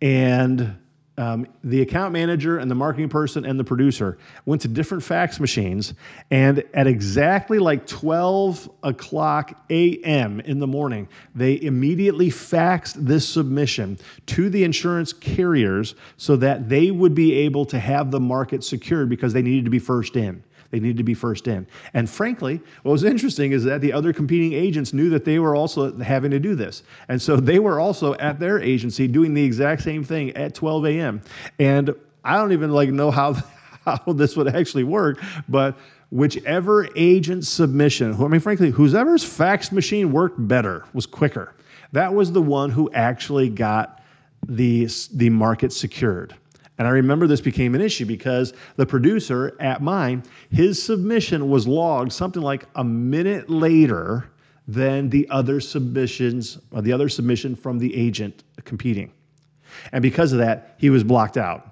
And 0.00 0.76
um, 1.18 1.46
the 1.62 1.82
account 1.82 2.12
manager 2.12 2.58
and 2.58 2.70
the 2.70 2.74
marketing 2.74 3.08
person 3.08 3.44
and 3.44 3.60
the 3.60 3.64
producer 3.64 4.18
went 4.46 4.62
to 4.62 4.68
different 4.68 5.02
fax 5.02 5.38
machines, 5.38 5.92
and 6.30 6.64
at 6.72 6.86
exactly 6.86 7.58
like 7.58 7.86
12 7.86 8.70
o'clock 8.82 9.52
a.m. 9.68 10.40
in 10.40 10.58
the 10.58 10.66
morning, 10.66 11.08
they 11.34 11.60
immediately 11.60 12.28
faxed 12.28 12.94
this 12.94 13.28
submission 13.28 13.98
to 14.26 14.48
the 14.48 14.64
insurance 14.64 15.12
carriers 15.12 15.94
so 16.16 16.36
that 16.36 16.68
they 16.68 16.90
would 16.90 17.14
be 17.14 17.34
able 17.34 17.66
to 17.66 17.78
have 17.78 18.10
the 18.10 18.20
market 18.20 18.64
secured 18.64 19.10
because 19.10 19.34
they 19.34 19.42
needed 19.42 19.64
to 19.64 19.70
be 19.70 19.78
first 19.78 20.16
in. 20.16 20.42
They 20.72 20.80
needed 20.80 20.96
to 20.96 21.04
be 21.04 21.12
first 21.12 21.48
in. 21.48 21.66
And 21.92 22.08
frankly, 22.08 22.58
what 22.82 22.92
was 22.92 23.04
interesting 23.04 23.52
is 23.52 23.62
that 23.64 23.82
the 23.82 23.92
other 23.92 24.12
competing 24.14 24.54
agents 24.54 24.94
knew 24.94 25.10
that 25.10 25.24
they 25.26 25.38
were 25.38 25.54
also 25.54 25.96
having 25.98 26.30
to 26.30 26.40
do 26.40 26.54
this. 26.54 26.82
And 27.08 27.20
so 27.20 27.36
they 27.36 27.58
were 27.58 27.78
also 27.78 28.14
at 28.14 28.40
their 28.40 28.58
agency 28.58 29.06
doing 29.06 29.34
the 29.34 29.44
exact 29.44 29.82
same 29.82 30.02
thing 30.02 30.30
at 30.30 30.54
12 30.54 30.86
a.m. 30.86 31.20
And 31.58 31.94
I 32.24 32.38
don't 32.38 32.52
even 32.52 32.72
like 32.72 32.88
know 32.88 33.10
how, 33.10 33.34
how 33.84 33.98
this 34.14 34.34
would 34.34 34.48
actually 34.48 34.84
work, 34.84 35.22
but 35.46 35.76
whichever 36.08 36.88
agent 36.96 37.46
submission, 37.46 38.14
I 38.14 38.26
mean, 38.28 38.40
frankly, 38.40 38.70
whoever's 38.70 39.22
fax 39.22 39.72
machine 39.72 40.10
worked 40.10 40.36
better, 40.48 40.86
was 40.94 41.04
quicker. 41.04 41.54
That 41.92 42.14
was 42.14 42.32
the 42.32 42.40
one 42.40 42.70
who 42.70 42.90
actually 42.94 43.50
got 43.50 44.02
the, 44.48 44.88
the 45.12 45.28
market 45.28 45.70
secured. 45.74 46.34
And 46.78 46.88
I 46.88 46.90
remember 46.90 47.26
this 47.26 47.40
became 47.40 47.74
an 47.74 47.80
issue 47.80 48.06
because 48.06 48.54
the 48.76 48.86
producer 48.86 49.56
at 49.60 49.82
mine, 49.82 50.24
his 50.50 50.82
submission 50.82 51.48
was 51.48 51.68
logged 51.68 52.12
something 52.12 52.42
like 52.42 52.66
a 52.74 52.84
minute 52.84 53.50
later 53.50 54.30
than 54.66 55.10
the 55.10 55.28
other 55.28 55.60
submissions, 55.60 56.58
or 56.70 56.82
the 56.82 56.92
other 56.92 57.08
submission 57.08 57.54
from 57.54 57.78
the 57.78 57.94
agent 57.94 58.44
competing. 58.64 59.12
And 59.92 60.02
because 60.02 60.32
of 60.32 60.38
that, 60.38 60.76
he 60.78 60.90
was 60.90 61.04
blocked 61.04 61.36
out. 61.36 61.71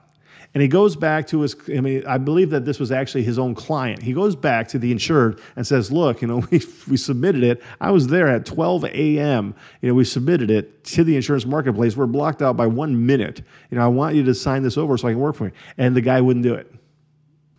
And 0.53 0.63
he 0.63 0.69
goes 0.69 0.97
back 0.97 1.29
to 1.29 1.43
his, 1.43 1.55
I 1.69 1.81
mean, 1.81 2.05
I 2.07 2.19
believe 2.19 2.51
that 2.51 2.65
this 2.65 2.81
was 2.81 2.91
actually 2.91 3.23
his 3.23 3.39
own 3.39 3.55
client. 3.55 4.03
He 4.03 4.13
goes 4.13 4.35
back 4.35 4.67
to 4.69 4.81
the 4.81 4.91
insured 4.91 5.41
and 5.55 5.65
says, 5.65 5.93
Look, 5.93 6.23
you 6.23 6.29
know, 6.29 6.39
we, 6.51 6.61
we 6.89 6.97
submitted 6.97 7.45
it. 7.45 7.63
I 7.81 7.93
was 7.93 8.09
there 8.09 8.27
at 8.27 8.47
12 8.47 8.85
a.m. 8.87 9.55
You 9.81 9.89
know, 9.89 9.95
we 9.95 10.05
submitted 10.05 10.51
it 10.51 10.83
to 10.85 11.05
the 11.05 11.15
insurance 11.15 11.47
marketplace. 11.47 11.97
We're 11.97 12.07
blocked 12.07 12.43
out 12.43 12.57
by 12.57 12.67
one 12.67 13.07
minute. 13.07 13.43
You 13.71 13.79
know, 13.79 13.85
I 13.85 13.89
want 13.89 14.17
you 14.17 14.25
to 14.25 14.35
sign 14.35 14.63
this 14.63 14.77
over 14.77 14.99
so 14.99 15.07
I 15.07 15.13
can 15.13 15.21
work 15.21 15.37
for 15.37 15.47
you. 15.47 15.53
And 15.79 15.95
the 15.95 16.01
guy 16.01 16.21
wouldn't 16.21 16.43
do 16.43 16.55
it. 16.55 16.73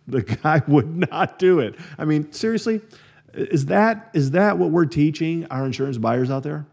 The 0.08 0.22
guy 0.42 0.62
would 0.68 1.10
not 1.10 1.38
do 1.38 1.60
it. 1.60 1.76
I 1.96 2.04
mean, 2.04 2.30
seriously, 2.30 2.82
is 3.32 3.64
that 3.66 4.10
is 4.12 4.32
that 4.32 4.58
what 4.58 4.70
we're 4.70 4.84
teaching 4.84 5.46
our 5.50 5.64
insurance 5.64 5.96
buyers 5.96 6.30
out 6.30 6.42
there? 6.42 6.66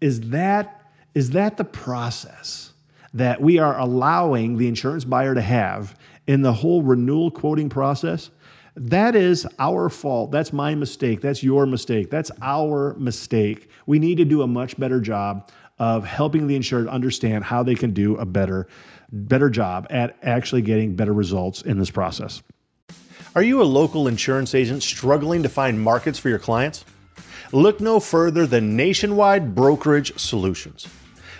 Is 0.00 0.20
that 0.30 0.90
is 1.14 1.30
that 1.30 1.56
the 1.56 1.64
process? 1.64 2.71
That 3.14 3.40
we 3.40 3.58
are 3.58 3.78
allowing 3.78 4.56
the 4.56 4.68
insurance 4.68 5.04
buyer 5.04 5.34
to 5.34 5.42
have 5.42 5.98
in 6.26 6.42
the 6.42 6.52
whole 6.52 6.82
renewal 6.82 7.30
quoting 7.30 7.68
process, 7.68 8.30
that 8.74 9.14
is 9.14 9.46
our 9.58 9.88
fault. 9.88 10.30
That's 10.30 10.52
my 10.52 10.74
mistake. 10.74 11.20
That's 11.20 11.42
your 11.42 11.66
mistake. 11.66 12.10
That's 12.10 12.30
our 12.40 12.94
mistake. 12.94 13.68
We 13.86 13.98
need 13.98 14.16
to 14.16 14.24
do 14.24 14.42
a 14.42 14.46
much 14.46 14.78
better 14.78 15.00
job 15.00 15.50
of 15.78 16.04
helping 16.04 16.46
the 16.46 16.56
insured 16.56 16.88
understand 16.88 17.44
how 17.44 17.62
they 17.62 17.74
can 17.74 17.92
do 17.92 18.16
a 18.16 18.24
better 18.24 18.68
better 19.14 19.50
job 19.50 19.86
at 19.90 20.16
actually 20.22 20.62
getting 20.62 20.96
better 20.96 21.12
results 21.12 21.62
in 21.62 21.78
this 21.78 21.90
process. 21.90 22.42
Are 23.34 23.42
you 23.42 23.60
a 23.60 23.64
local 23.64 24.08
insurance 24.08 24.54
agent 24.54 24.82
struggling 24.82 25.42
to 25.42 25.48
find 25.50 25.80
markets 25.80 26.18
for 26.18 26.30
your 26.30 26.38
clients? 26.38 26.84
Look 27.52 27.80
no 27.80 28.00
further 28.00 28.46
than 28.46 28.76
Nationwide 28.76 29.54
Brokerage 29.54 30.18
Solutions. 30.18 30.86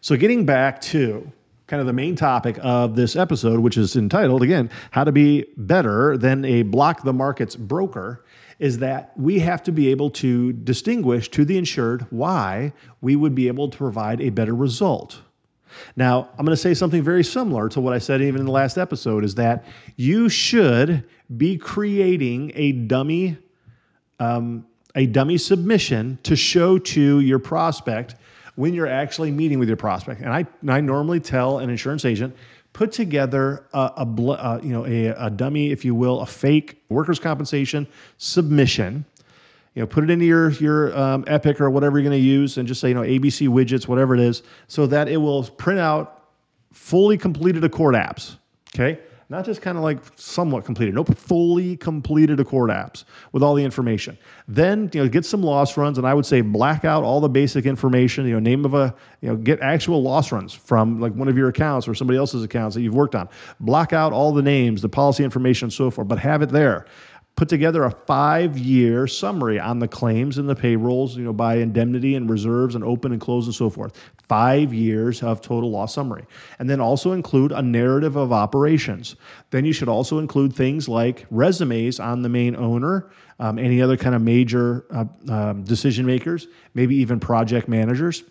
So, 0.00 0.16
getting 0.16 0.46
back 0.46 0.80
to 0.82 1.30
kind 1.66 1.80
of 1.80 1.86
the 1.86 1.92
main 1.92 2.16
topic 2.16 2.58
of 2.62 2.96
this 2.96 3.16
episode, 3.16 3.60
which 3.60 3.76
is 3.76 3.96
entitled 3.96 4.42
again, 4.42 4.70
How 4.90 5.04
to 5.04 5.12
Be 5.12 5.44
Better 5.56 6.16
Than 6.16 6.44
a 6.44 6.62
Block 6.62 7.02
the 7.02 7.12
Markets 7.12 7.56
Broker, 7.56 8.24
is 8.58 8.78
that 8.78 9.12
we 9.16 9.38
have 9.40 9.62
to 9.64 9.72
be 9.72 9.88
able 9.88 10.10
to 10.10 10.52
distinguish 10.52 11.28
to 11.30 11.44
the 11.44 11.58
insured 11.58 12.06
why 12.10 12.72
we 13.00 13.16
would 13.16 13.34
be 13.34 13.48
able 13.48 13.68
to 13.68 13.76
provide 13.76 14.20
a 14.20 14.30
better 14.30 14.54
result. 14.54 15.20
Now, 15.96 16.30
I'm 16.38 16.44
going 16.44 16.56
to 16.56 16.60
say 16.60 16.74
something 16.74 17.02
very 17.02 17.22
similar 17.22 17.68
to 17.68 17.80
what 17.80 17.92
I 17.92 17.98
said 17.98 18.22
even 18.22 18.40
in 18.40 18.46
the 18.46 18.52
last 18.52 18.78
episode 18.78 19.22
is 19.22 19.34
that 19.34 19.64
you 19.96 20.28
should 20.28 21.04
be 21.36 21.58
creating 21.58 22.52
a 22.54 22.72
dummy 22.72 23.36
um, 24.20 24.66
a 24.94 25.06
dummy 25.06 25.38
submission 25.38 26.18
to 26.24 26.34
show 26.34 26.76
to 26.78 27.20
your 27.20 27.38
prospect 27.38 28.16
when 28.58 28.74
you're 28.74 28.88
actually 28.88 29.30
meeting 29.30 29.60
with 29.60 29.68
your 29.68 29.76
prospect. 29.76 30.20
And 30.20 30.32
I, 30.32 30.44
I 30.66 30.80
normally 30.80 31.20
tell 31.20 31.60
an 31.60 31.70
insurance 31.70 32.04
agent, 32.04 32.34
put 32.72 32.90
together 32.90 33.64
a, 33.72 33.92
a 33.98 34.32
uh, 34.32 34.60
you 34.60 34.70
know 34.70 34.84
a, 34.84 35.06
a, 35.26 35.30
dummy, 35.30 35.70
if 35.70 35.84
you 35.84 35.94
will, 35.94 36.20
a 36.20 36.26
fake 36.26 36.82
workers' 36.88 37.20
compensation 37.20 37.86
submission. 38.16 39.04
You 39.76 39.82
know, 39.82 39.86
put 39.86 40.02
it 40.02 40.10
into 40.10 40.24
your 40.24 40.50
your 40.50 40.98
um, 40.98 41.22
Epic 41.28 41.60
or 41.60 41.70
whatever 41.70 42.00
you're 42.00 42.10
going 42.10 42.20
to 42.20 42.26
use, 42.26 42.58
and 42.58 42.66
just 42.66 42.80
say 42.80 42.88
you 42.88 42.94
know 42.94 43.02
ABC 43.02 43.48
widgets, 43.48 43.86
whatever 43.86 44.12
it 44.12 44.20
is, 44.20 44.42
so 44.66 44.88
that 44.88 45.08
it 45.08 45.18
will 45.18 45.44
print 45.44 45.78
out 45.78 46.24
fully 46.72 47.16
completed 47.16 47.62
ACORD 47.62 47.94
apps. 47.94 48.38
Okay, 48.74 49.00
not 49.30 49.44
just 49.44 49.60
kind 49.60 49.76
of 49.76 49.84
like 49.84 49.98
somewhat 50.16 50.64
completed. 50.64 50.94
Nope, 50.94 51.16
fully 51.16 51.76
completed 51.76 52.40
ACORD 52.40 52.70
apps 52.70 53.04
with 53.32 53.42
all 53.42 53.54
the 53.54 53.62
information. 53.62 54.16
Then 54.46 54.90
you 54.94 55.02
know 55.02 55.08
get 55.08 55.24
some 55.24 55.42
loss 55.42 55.76
runs, 55.76 55.98
and 55.98 56.06
I 56.06 56.14
would 56.14 56.24
say 56.24 56.40
black 56.40 56.84
out 56.84 57.04
all 57.04 57.20
the 57.20 57.28
basic 57.28 57.66
information. 57.66 58.26
You 58.26 58.34
know, 58.34 58.38
name 58.38 58.64
of 58.64 58.74
a 58.74 58.94
you 59.20 59.28
know 59.28 59.36
get 59.36 59.60
actual 59.60 60.02
loss 60.02 60.32
runs 60.32 60.54
from 60.54 61.00
like 61.00 61.12
one 61.12 61.28
of 61.28 61.36
your 61.36 61.48
accounts 61.48 61.86
or 61.86 61.94
somebody 61.94 62.18
else's 62.18 62.42
accounts 62.42 62.74
that 62.74 62.82
you've 62.82 62.94
worked 62.94 63.14
on. 63.14 63.28
Block 63.60 63.92
out 63.92 64.12
all 64.12 64.32
the 64.32 64.42
names, 64.42 64.80
the 64.80 64.88
policy 64.88 65.24
information, 65.24 65.66
and 65.66 65.72
so 65.72 65.90
forth, 65.90 66.08
but 66.08 66.18
have 66.18 66.40
it 66.40 66.48
there 66.48 66.86
put 67.38 67.48
together 67.48 67.84
a 67.84 67.90
five 67.92 68.58
year 68.58 69.06
summary 69.06 69.60
on 69.60 69.78
the 69.78 69.86
claims 69.86 70.38
and 70.38 70.48
the 70.48 70.56
payrolls, 70.56 71.16
you 71.16 71.22
know, 71.22 71.32
by 71.32 71.54
indemnity 71.54 72.16
and 72.16 72.28
reserves 72.28 72.74
and 72.74 72.82
open 72.82 73.12
and 73.12 73.20
close 73.20 73.46
and 73.46 73.54
so 73.54 73.70
forth. 73.70 73.92
Five 74.28 74.74
years 74.74 75.22
of 75.22 75.40
total 75.40 75.70
loss 75.70 75.94
summary. 75.94 76.24
And 76.58 76.68
then 76.68 76.80
also 76.80 77.12
include 77.12 77.52
a 77.52 77.62
narrative 77.62 78.16
of 78.16 78.32
operations. 78.32 79.14
Then 79.50 79.64
you 79.64 79.72
should 79.72 79.88
also 79.88 80.18
include 80.18 80.52
things 80.52 80.88
like 80.88 81.26
resumes 81.30 82.00
on 82.00 82.22
the 82.22 82.28
main 82.28 82.56
owner, 82.56 83.08
um, 83.38 83.56
any 83.56 83.80
other 83.80 83.96
kind 83.96 84.16
of 84.16 84.22
major 84.22 84.84
uh, 84.90 85.04
um, 85.32 85.62
decision 85.62 86.06
makers, 86.06 86.48
maybe 86.74 86.96
even 86.96 87.20
project 87.20 87.68
managers 87.68 88.24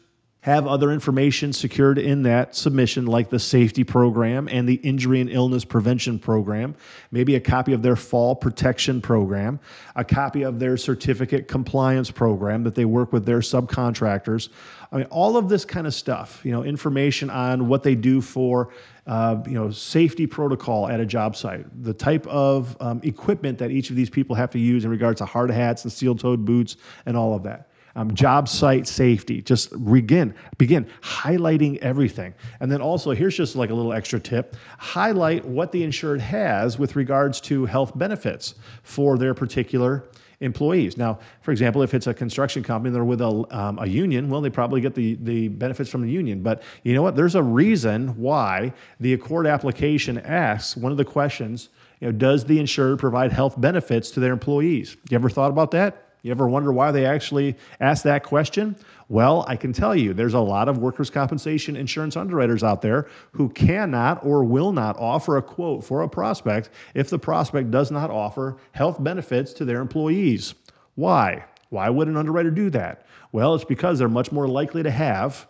have 0.47 0.65
other 0.65 0.93
information 0.93 1.51
secured 1.51 1.97
in 1.97 2.23
that 2.23 2.55
submission, 2.55 3.05
like 3.05 3.29
the 3.29 3.37
safety 3.37 3.83
program 3.83 4.47
and 4.49 4.67
the 4.67 4.75
injury 4.75 5.19
and 5.19 5.29
illness 5.29 5.65
prevention 5.65 6.17
program, 6.17 6.73
maybe 7.11 7.35
a 7.35 7.39
copy 7.39 7.73
of 7.73 7.81
their 7.81 7.97
fall 7.97 8.33
protection 8.33 9.01
program, 9.01 9.59
a 9.97 10.05
copy 10.05 10.43
of 10.43 10.57
their 10.57 10.77
certificate 10.77 11.49
compliance 11.49 12.09
program 12.09 12.63
that 12.63 12.75
they 12.75 12.85
work 12.85 13.11
with 13.11 13.25
their 13.25 13.39
subcontractors. 13.39 14.47
I 14.89 14.95
mean, 14.99 15.07
all 15.07 15.35
of 15.35 15.49
this 15.49 15.65
kind 15.65 15.85
of 15.85 15.93
stuff, 15.93 16.39
you 16.45 16.53
know, 16.53 16.63
information 16.63 17.29
on 17.29 17.67
what 17.67 17.83
they 17.83 17.95
do 17.95 18.21
for, 18.21 18.69
uh, 19.05 19.43
you 19.45 19.55
know, 19.55 19.69
safety 19.69 20.27
protocol 20.27 20.87
at 20.87 21.01
a 21.01 21.05
job 21.05 21.35
site, 21.35 21.65
the 21.83 21.93
type 21.93 22.25
of 22.27 22.77
um, 22.79 23.01
equipment 23.03 23.57
that 23.57 23.69
each 23.69 23.89
of 23.89 23.97
these 23.97 24.09
people 24.09 24.33
have 24.33 24.51
to 24.51 24.59
use 24.59 24.85
in 24.85 24.91
regards 24.91 25.17
to 25.17 25.25
hard 25.25 25.51
hats 25.51 25.83
and 25.83 25.91
steel 25.91 26.15
toed 26.15 26.45
boots 26.45 26.77
and 27.05 27.17
all 27.17 27.35
of 27.35 27.43
that 27.43 27.69
um, 27.97 28.13
job 28.13 28.47
site 28.47 28.87
safety. 28.87 29.41
Just 29.41 29.73
begin, 29.83 30.33
begin 30.57 30.87
highlighting 31.01 31.77
everything. 31.79 32.33
And 32.59 32.71
then 32.71 32.79
also, 32.79 33.11
here's 33.11 33.35
just 33.35 33.55
like 33.55 33.71
a 33.71 33.73
little 33.73 33.91
extra 33.91 34.19
tip 34.19 34.55
highlight 34.77 35.43
what 35.43 35.71
the 35.71 35.83
insured 35.83 36.21
has 36.21 36.79
with 36.79 36.95
regards 36.95 37.41
to 37.41 37.65
health 37.65 37.97
benefits 37.97 38.55
for 38.83 39.17
their 39.17 39.33
particular 39.33 40.05
employees. 40.41 40.97
Now, 40.97 41.17
for 41.41 41.51
example, 41.51 41.81
if 41.81 41.95
it's 41.95 42.05
a 42.05 42.13
construction 42.13 42.61
company 42.61 42.93
they're 42.93 43.03
with 43.03 43.21
a, 43.21 43.45
um, 43.49 43.79
a 43.79 43.87
union, 43.87 44.29
well, 44.29 44.41
they 44.41 44.51
probably 44.51 44.79
get 44.79 44.93
the, 44.93 45.15
the 45.21 45.47
benefits 45.47 45.89
from 45.89 46.03
the 46.03 46.11
union. 46.11 46.43
But 46.43 46.61
you 46.83 46.93
know 46.93 47.01
what? 47.01 47.15
There's 47.15 47.33
a 47.33 47.41
reason 47.41 48.09
why 48.09 48.71
the 48.99 49.17
ACORD 49.17 49.51
application 49.51 50.19
asks 50.19 50.77
one 50.77 50.91
of 50.91 50.97
the 50.99 51.05
questions, 51.05 51.69
you 51.99 52.07
know, 52.07 52.11
does 52.11 52.45
the 52.45 52.59
insured 52.59 52.99
provide 52.99 53.31
health 53.31 53.59
benefits 53.59 54.11
to 54.11 54.19
their 54.19 54.33
employees? 54.33 54.97
You 55.09 55.15
ever 55.15 55.31
thought 55.31 55.49
about 55.49 55.71
that? 55.71 56.06
You 56.27 56.31
ever 56.31 56.49
wonder 56.49 56.73
why 56.73 56.91
they 56.91 57.05
actually 57.05 57.55
ask 57.79 58.03
that 58.03 58.21
question? 58.21 58.75
Well, 59.07 59.45
I 59.47 59.55
can 59.55 59.71
tell 59.71 59.95
you 59.95 60.13
there's 60.13 60.33
a 60.33 60.41
lot 60.41 60.67
of 60.67 60.77
workers' 60.77 61.09
compensation 61.09 61.77
insurance 61.77 62.17
underwriters 62.17 62.65
out 62.65 62.81
there 62.81 63.07
who 63.31 63.47
cannot 63.47 64.25
or 64.25 64.43
will 64.43 64.73
not 64.73 64.97
offer 64.99 65.37
a 65.37 65.41
quote 65.41 65.85
for 65.85 66.01
a 66.01 66.09
prospect 66.09 66.69
if 66.93 67.09
the 67.09 67.17
prospect 67.17 67.71
does 67.71 67.91
not 67.91 68.11
offer 68.11 68.57
health 68.73 69.01
benefits 69.01 69.53
to 69.53 69.63
their 69.63 69.79
employees. 69.79 70.53
Why? 70.95 71.45
Why 71.69 71.89
would 71.89 72.09
an 72.09 72.17
underwriter 72.17 72.51
do 72.51 72.69
that? 72.71 73.05
Well, 73.31 73.55
it's 73.55 73.63
because 73.63 73.97
they're 73.97 74.09
much 74.09 74.33
more 74.33 74.49
likely 74.49 74.83
to 74.83 74.91
have 74.91 75.47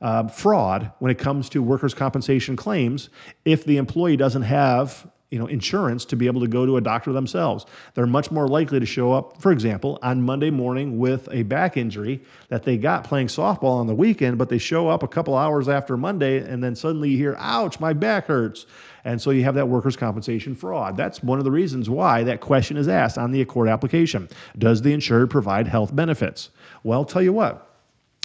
uh, 0.00 0.26
fraud 0.26 0.90
when 0.98 1.12
it 1.12 1.18
comes 1.18 1.48
to 1.50 1.62
workers' 1.62 1.94
compensation 1.94 2.56
claims 2.56 3.10
if 3.44 3.64
the 3.64 3.76
employee 3.76 4.16
doesn't 4.16 4.42
have 4.42 5.08
you 5.30 5.38
know, 5.40 5.46
insurance 5.46 6.04
to 6.04 6.16
be 6.16 6.26
able 6.26 6.40
to 6.40 6.46
go 6.46 6.64
to 6.64 6.76
a 6.76 6.80
doctor 6.80 7.12
themselves. 7.12 7.66
They're 7.94 8.06
much 8.06 8.30
more 8.30 8.46
likely 8.46 8.78
to 8.78 8.86
show 8.86 9.12
up, 9.12 9.40
for 9.42 9.50
example, 9.50 9.98
on 10.02 10.22
Monday 10.22 10.50
morning 10.50 10.98
with 10.98 11.28
a 11.32 11.42
back 11.42 11.76
injury 11.76 12.22
that 12.48 12.62
they 12.62 12.76
got 12.76 13.02
playing 13.02 13.26
softball 13.26 13.78
on 13.80 13.88
the 13.88 13.94
weekend, 13.94 14.38
but 14.38 14.48
they 14.48 14.58
show 14.58 14.88
up 14.88 15.02
a 15.02 15.08
couple 15.08 15.36
hours 15.36 15.68
after 15.68 15.96
Monday 15.96 16.38
and 16.38 16.62
then 16.62 16.76
suddenly 16.76 17.10
you 17.10 17.16
hear, 17.18 17.34
ouch, 17.38 17.80
my 17.80 17.92
back 17.92 18.26
hurts. 18.26 18.66
And 19.04 19.20
so 19.20 19.30
you 19.30 19.42
have 19.44 19.54
that 19.56 19.68
workers' 19.68 19.96
compensation 19.96 20.54
fraud. 20.54 20.96
That's 20.96 21.22
one 21.22 21.38
of 21.38 21.44
the 21.44 21.50
reasons 21.50 21.90
why 21.90 22.22
that 22.24 22.40
question 22.40 22.76
is 22.76 22.88
asked 22.88 23.18
on 23.18 23.32
the 23.32 23.44
ACORD 23.44 23.68
application. 23.68 24.28
Does 24.58 24.82
the 24.82 24.92
insured 24.92 25.30
provide 25.30 25.66
health 25.66 25.94
benefits? 25.94 26.50
Well, 26.84 27.04
tell 27.04 27.22
you 27.22 27.32
what, 27.32 27.68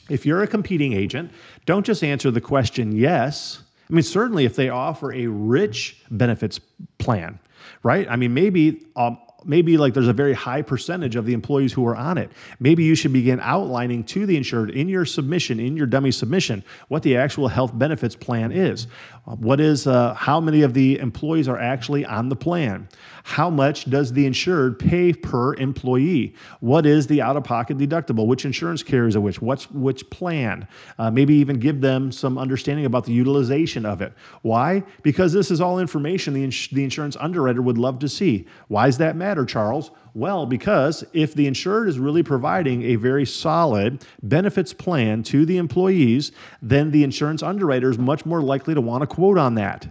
If 0.10 0.26
you're 0.26 0.44
a 0.44 0.48
competing 0.48 0.94
agent, 0.94 1.32
don't 1.66 1.86
just 1.86 2.04
answer 2.04 2.32
the 2.32 2.42
question 2.42 2.92
yes. 2.92 3.62
I 3.92 3.94
mean, 3.94 4.04
certainly 4.04 4.46
if 4.46 4.56
they 4.56 4.70
offer 4.70 5.12
a 5.14 5.28
rich 5.28 6.02
benefits 6.10 6.60
plan, 6.98 7.40
right? 7.84 8.08
I 8.10 8.16
mean, 8.16 8.34
maybe 8.34 8.86
um, 8.96 9.20
maybe 9.44 9.78
like 9.78 9.94
there's 9.94 10.08
a 10.08 10.14
very 10.14 10.34
high 10.34 10.62
percentage 10.62 11.16
of 11.16 11.26
the 11.26 11.34
employees 11.34 11.74
who 11.74 11.86
are 11.88 11.96
on 11.96 12.18
it. 12.18 12.32
Maybe 12.60 12.84
you 12.84 12.96
should 12.96 13.14
begin 13.14 13.40
outlining 13.42 14.04
to 14.06 14.26
the 14.26 14.38
insured 14.38 14.72
in 14.72 14.90
your 14.90 15.06
submission, 15.06 15.60
in 15.60 15.78
your 15.78 15.88
dummy 15.88 16.12
submission, 16.12 16.64
what 16.88 17.04
the 17.04 17.18
actual 17.18 17.48
health 17.48 17.78
benefits 17.78 18.16
plan 18.16 18.52
is. 18.52 18.88
What 19.26 19.60
is 19.60 19.86
uh, 19.86 20.16
how 20.16 20.40
many 20.40 20.64
of 20.64 20.74
the 20.74 21.00
employees 21.00 21.48
are 21.48 21.60
actually 21.60 22.06
on 22.06 22.28
the 22.28 22.36
plan? 22.36 22.90
How 23.24 23.52
much 23.52 23.88
does 23.88 24.12
the 24.12 24.26
insured 24.26 24.80
pay 24.80 25.14
per 25.14 25.54
employee? 25.56 26.34
What 26.60 26.88
is 26.88 27.06
the 27.06 27.22
out-of-pocket 27.22 27.78
deductible? 27.78 28.26
Which 28.26 28.46
insurance 28.46 28.82
carriers 28.82 29.16
are 29.16 29.22
which? 29.22 29.40
What's 29.40 29.70
which 29.70 30.10
plan? 30.10 30.68
Uh, 30.98 31.12
maybe 31.12 31.36
even 31.36 31.60
give 31.60 31.82
them 31.82 32.12
some 32.12 32.40
understanding 32.40 32.86
about 32.86 33.06
the 33.06 33.14
utilization 33.14 33.86
of 33.86 34.02
it. 34.02 34.12
Why? 34.42 34.84
Because 35.04 35.32
this 35.34 35.52
is 35.52 35.62
all 35.62 35.78
information 35.78 36.34
the, 36.34 36.44
ins- 36.44 36.70
the 36.70 36.84
insurance 36.84 37.16
underwriter 37.20 37.62
would 37.62 37.78
love 37.78 38.00
to 38.00 38.10
see. 38.10 38.48
Why 38.70 38.88
does 38.88 38.98
that 38.98 39.16
matter, 39.16 39.31
Charles? 39.46 39.92
Well, 40.14 40.46
because 40.46 41.04
if 41.14 41.34
the 41.34 41.48
insured 41.48 41.88
is 41.88 42.00
really 42.00 42.24
providing 42.24 42.84
a 42.84 42.96
very 42.96 43.26
solid 43.26 44.06
benefits 44.24 44.74
plan 44.74 45.24
to 45.24 45.46
the 45.46 45.58
employees, 45.58 46.32
then 46.62 46.92
the 46.92 47.04
insurance 47.04 47.42
underwriter 47.42 47.90
is 47.90 47.98
much 47.98 48.26
more 48.26 48.42
likely 48.42 48.74
to 48.74 48.82
want 48.82 49.02
to 49.02 49.08
quote 49.08 49.38
on 49.38 49.56
that 49.56 49.88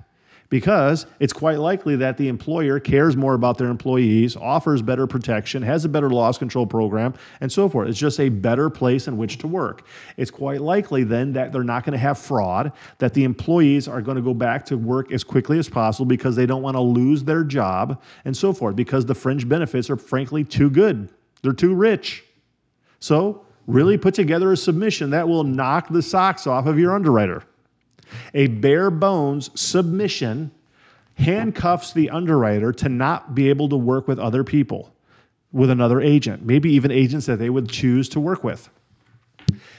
because 0.50 1.06
it's 1.20 1.32
quite 1.32 1.58
likely 1.58 1.96
that 1.96 2.18
the 2.18 2.28
employer 2.28 2.78
cares 2.78 3.16
more 3.16 3.34
about 3.34 3.56
their 3.56 3.68
employees, 3.68 4.36
offers 4.36 4.82
better 4.82 5.06
protection, 5.06 5.62
has 5.62 5.84
a 5.84 5.88
better 5.88 6.10
loss 6.10 6.36
control 6.36 6.66
program, 6.66 7.14
and 7.40 7.50
so 7.50 7.68
forth. 7.68 7.88
It's 7.88 7.98
just 7.98 8.20
a 8.20 8.28
better 8.28 8.68
place 8.68 9.08
in 9.08 9.16
which 9.16 9.38
to 9.38 9.46
work. 9.46 9.86
It's 10.16 10.30
quite 10.30 10.60
likely 10.60 11.04
then 11.04 11.32
that 11.32 11.52
they're 11.52 11.62
not 11.62 11.84
going 11.84 11.92
to 11.92 11.98
have 11.98 12.18
fraud, 12.18 12.72
that 12.98 13.14
the 13.14 13.24
employees 13.24 13.88
are 13.88 14.02
going 14.02 14.16
to 14.16 14.22
go 14.22 14.34
back 14.34 14.66
to 14.66 14.76
work 14.76 15.12
as 15.12 15.24
quickly 15.24 15.58
as 15.58 15.68
possible 15.68 16.04
because 16.04 16.34
they 16.34 16.46
don't 16.46 16.62
want 16.62 16.74
to 16.76 16.80
lose 16.80 17.22
their 17.22 17.44
job, 17.44 18.02
and 18.24 18.36
so 18.36 18.52
forth, 18.52 18.74
because 18.74 19.06
the 19.06 19.14
fringe 19.14 19.48
benefits 19.48 19.88
are 19.88 19.96
frankly 19.96 20.42
too 20.42 20.68
good. 20.68 21.08
They're 21.42 21.52
too 21.52 21.74
rich. 21.74 22.24
So, 22.98 23.46
really 23.66 23.96
put 23.96 24.14
together 24.14 24.52
a 24.52 24.56
submission 24.56 25.10
that 25.10 25.28
will 25.28 25.44
knock 25.44 25.88
the 25.88 26.02
socks 26.02 26.46
off 26.46 26.66
of 26.66 26.78
your 26.78 26.92
underwriter. 26.92 27.44
A 28.34 28.48
bare 28.48 28.90
bones 28.90 29.50
submission 29.60 30.50
handcuffs 31.14 31.92
the 31.92 32.10
underwriter 32.10 32.72
to 32.72 32.88
not 32.88 33.34
be 33.34 33.48
able 33.48 33.68
to 33.68 33.76
work 33.76 34.08
with 34.08 34.18
other 34.18 34.44
people, 34.44 34.94
with 35.52 35.70
another 35.70 36.00
agent, 36.00 36.44
maybe 36.44 36.72
even 36.72 36.90
agents 36.90 37.26
that 37.26 37.38
they 37.38 37.50
would 37.50 37.68
choose 37.68 38.08
to 38.10 38.20
work 38.20 38.42
with. 38.42 38.68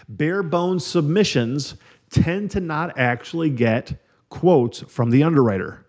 Bare 0.07 0.43
bones 0.43 0.85
submissions 0.85 1.75
tend 2.09 2.51
to 2.51 2.59
not 2.59 2.97
actually 2.97 3.49
get 3.49 3.93
quotes 4.29 4.81
from 4.81 5.09
the 5.09 5.23
underwriter 5.23 5.85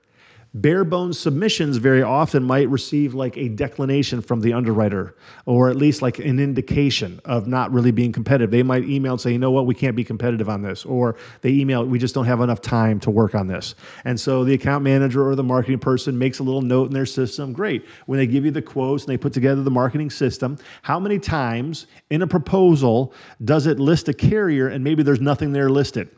bare 0.54 0.84
bones 0.84 1.18
submissions 1.18 1.78
very 1.78 2.02
often 2.02 2.42
might 2.42 2.68
receive 2.68 3.14
like 3.14 3.36
a 3.38 3.48
declination 3.48 4.20
from 4.20 4.40
the 4.40 4.52
underwriter 4.52 5.16
or 5.46 5.70
at 5.70 5.76
least 5.76 6.02
like 6.02 6.18
an 6.18 6.38
indication 6.38 7.20
of 7.24 7.46
not 7.46 7.72
really 7.72 7.90
being 7.90 8.12
competitive. 8.12 8.50
They 8.50 8.62
might 8.62 8.84
email 8.84 9.12
and 9.12 9.20
say 9.20 9.32
you 9.32 9.38
know 9.38 9.50
what? 9.50 9.64
We 9.64 9.74
can't 9.74 9.96
be 9.96 10.04
competitive 10.04 10.50
on 10.50 10.60
this 10.60 10.84
or 10.84 11.16
they 11.40 11.50
email 11.50 11.84
we 11.84 11.98
just 11.98 12.14
don't 12.14 12.26
have 12.26 12.42
enough 12.42 12.60
time 12.60 13.00
to 13.00 13.10
work 13.10 13.34
on 13.34 13.46
this. 13.46 13.74
And 14.04 14.18
so 14.20 14.44
the 14.44 14.52
account 14.52 14.84
manager 14.84 15.26
or 15.26 15.34
the 15.34 15.42
marketing 15.42 15.78
person 15.78 16.18
makes 16.18 16.38
a 16.38 16.42
little 16.42 16.62
note 16.62 16.88
in 16.88 16.92
their 16.92 17.06
system. 17.06 17.52
Great. 17.54 17.86
When 18.04 18.18
they 18.18 18.26
give 18.26 18.44
you 18.44 18.50
the 18.50 18.62
quotes 18.62 19.04
and 19.04 19.12
they 19.12 19.16
put 19.16 19.32
together 19.32 19.62
the 19.62 19.70
marketing 19.70 20.10
system 20.10 20.58
how 20.82 21.00
many 21.00 21.18
times 21.18 21.86
in 22.10 22.22
a 22.22 22.26
proposal 22.26 23.14
does 23.44 23.66
it 23.66 23.80
list 23.80 24.08
a 24.08 24.12
carrier 24.12 24.68
and 24.68 24.84
maybe 24.84 25.02
there's 25.02 25.20
nothing 25.20 25.52
there 25.52 25.70
listed 25.70 26.10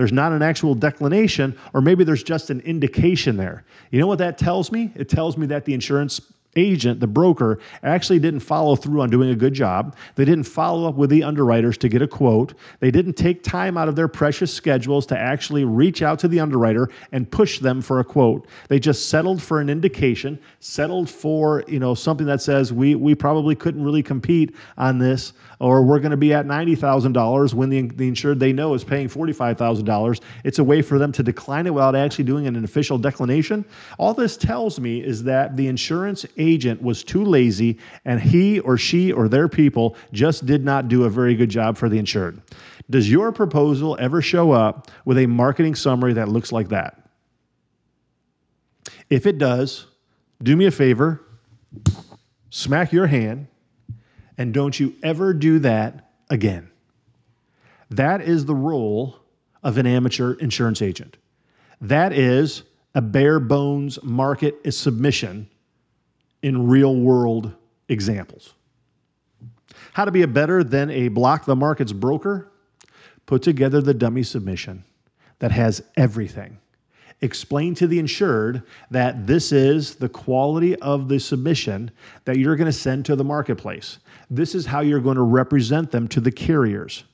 there's 0.00 0.12
not 0.12 0.32
an 0.32 0.40
actual 0.40 0.74
declination, 0.74 1.56
or 1.74 1.82
maybe 1.82 2.04
there's 2.04 2.22
just 2.22 2.48
an 2.48 2.60
indication 2.60 3.36
there. 3.36 3.64
You 3.90 4.00
know 4.00 4.06
what 4.06 4.18
that 4.18 4.38
tells 4.38 4.72
me? 4.72 4.90
It 4.96 5.10
tells 5.10 5.36
me 5.36 5.46
that 5.48 5.66
the 5.66 5.74
insurance 5.74 6.22
agent, 6.56 7.00
the 7.00 7.06
broker, 7.06 7.58
actually 7.82 8.18
didn't 8.18 8.40
follow 8.40 8.76
through 8.76 9.00
on 9.00 9.10
doing 9.10 9.30
a 9.30 9.34
good 9.34 9.54
job. 9.54 9.96
They 10.16 10.24
didn't 10.24 10.44
follow 10.44 10.88
up 10.88 10.96
with 10.96 11.10
the 11.10 11.22
underwriters 11.22 11.78
to 11.78 11.88
get 11.88 12.02
a 12.02 12.08
quote. 12.08 12.54
They 12.80 12.90
didn't 12.90 13.14
take 13.14 13.42
time 13.42 13.76
out 13.76 13.88
of 13.88 13.96
their 13.96 14.08
precious 14.08 14.52
schedules 14.52 15.06
to 15.06 15.18
actually 15.18 15.64
reach 15.64 16.02
out 16.02 16.18
to 16.20 16.28
the 16.28 16.40
underwriter 16.40 16.90
and 17.12 17.30
push 17.30 17.58
them 17.60 17.80
for 17.80 18.00
a 18.00 18.04
quote. 18.04 18.46
They 18.68 18.80
just 18.80 19.08
settled 19.08 19.42
for 19.42 19.60
an 19.60 19.70
indication, 19.70 20.38
settled 20.60 21.08
for, 21.08 21.64
you 21.68 21.78
know, 21.78 21.94
something 21.94 22.26
that 22.26 22.42
says 22.42 22.72
we 22.72 22.94
we 22.94 23.14
probably 23.14 23.54
couldn't 23.54 23.84
really 23.84 24.02
compete 24.02 24.54
on 24.76 24.98
this 24.98 25.32
or 25.60 25.82
we're 25.82 25.98
going 25.98 26.10
to 26.10 26.16
be 26.16 26.32
at 26.32 26.46
$90,000 26.46 27.54
when 27.54 27.68
the, 27.68 27.82
the 27.82 28.08
insured 28.08 28.40
they 28.40 28.52
know 28.52 28.72
is 28.74 28.82
paying 28.82 29.08
$45,000. 29.08 30.20
It's 30.42 30.58
a 30.58 30.64
way 30.64 30.80
for 30.80 30.98
them 30.98 31.12
to 31.12 31.22
decline 31.22 31.66
it 31.66 31.74
without 31.74 31.94
actually 31.94 32.24
doing 32.24 32.46
an 32.46 32.64
official 32.64 32.98
declination. 32.98 33.64
All 33.98 34.14
this 34.14 34.36
tells 34.38 34.80
me 34.80 35.04
is 35.04 35.22
that 35.24 35.56
the 35.56 35.68
insurance 35.68 36.24
agent 36.40 36.82
was 36.82 37.04
too 37.04 37.24
lazy 37.24 37.78
and 38.04 38.20
he 38.20 38.58
or 38.60 38.76
she 38.76 39.12
or 39.12 39.28
their 39.28 39.48
people 39.48 39.96
just 40.12 40.46
did 40.46 40.64
not 40.64 40.88
do 40.88 41.04
a 41.04 41.10
very 41.10 41.34
good 41.34 41.50
job 41.50 41.76
for 41.76 41.88
the 41.88 41.98
insured. 41.98 42.40
Does 42.88 43.10
your 43.10 43.30
proposal 43.30 43.96
ever 44.00 44.20
show 44.20 44.50
up 44.50 44.90
with 45.04 45.18
a 45.18 45.26
marketing 45.26 45.74
summary 45.74 46.14
that 46.14 46.28
looks 46.28 46.50
like 46.50 46.68
that? 46.70 47.08
If 49.08 49.26
it 49.26 49.38
does, 49.38 49.86
do 50.42 50.56
me 50.56 50.66
a 50.66 50.70
favor, 50.70 51.20
smack 52.50 52.92
your 52.92 53.06
hand 53.06 53.46
and 54.38 54.54
don't 54.54 54.78
you 54.80 54.94
ever 55.02 55.34
do 55.34 55.58
that 55.58 56.10
again. 56.30 56.70
That 57.90 58.22
is 58.22 58.46
the 58.46 58.54
role 58.54 59.16
of 59.62 59.76
an 59.76 59.86
amateur 59.86 60.34
insurance 60.34 60.80
agent. 60.80 61.18
That 61.80 62.12
is 62.12 62.62
a 62.94 63.02
bare 63.02 63.40
bones 63.40 64.02
market 64.02 64.72
submission 64.72 65.48
in 66.42 66.68
real 66.68 66.96
world 66.96 67.54
examples. 67.88 68.54
How 69.92 70.04
to 70.04 70.10
be 70.10 70.22
a 70.22 70.28
better 70.28 70.62
than 70.62 70.90
a 70.90 71.08
block 71.08 71.44
the 71.44 71.56
markets 71.56 71.92
broker? 71.92 72.50
Put 73.26 73.42
together 73.42 73.80
the 73.80 73.94
dummy 73.94 74.22
submission 74.22 74.84
that 75.38 75.52
has 75.52 75.82
everything 75.96 76.58
explain 77.22 77.74
to 77.74 77.86
the 77.86 77.98
insured 77.98 78.62
that 78.90 79.26
this 79.26 79.52
is 79.52 79.94
the 79.96 80.08
quality 80.08 80.76
of 80.76 81.08
the 81.08 81.18
submission 81.18 81.90
that 82.24 82.38
you're 82.38 82.56
going 82.56 82.66
to 82.66 82.72
send 82.72 83.04
to 83.06 83.16
the 83.16 83.24
marketplace. 83.24 83.98
This 84.30 84.54
is 84.54 84.64
how 84.64 84.80
you're 84.80 85.00
going 85.00 85.16
to 85.16 85.22
represent 85.22 85.90
them 85.90 86.08
to 86.08 86.20
the 86.20 86.32
carriers. 86.32 87.04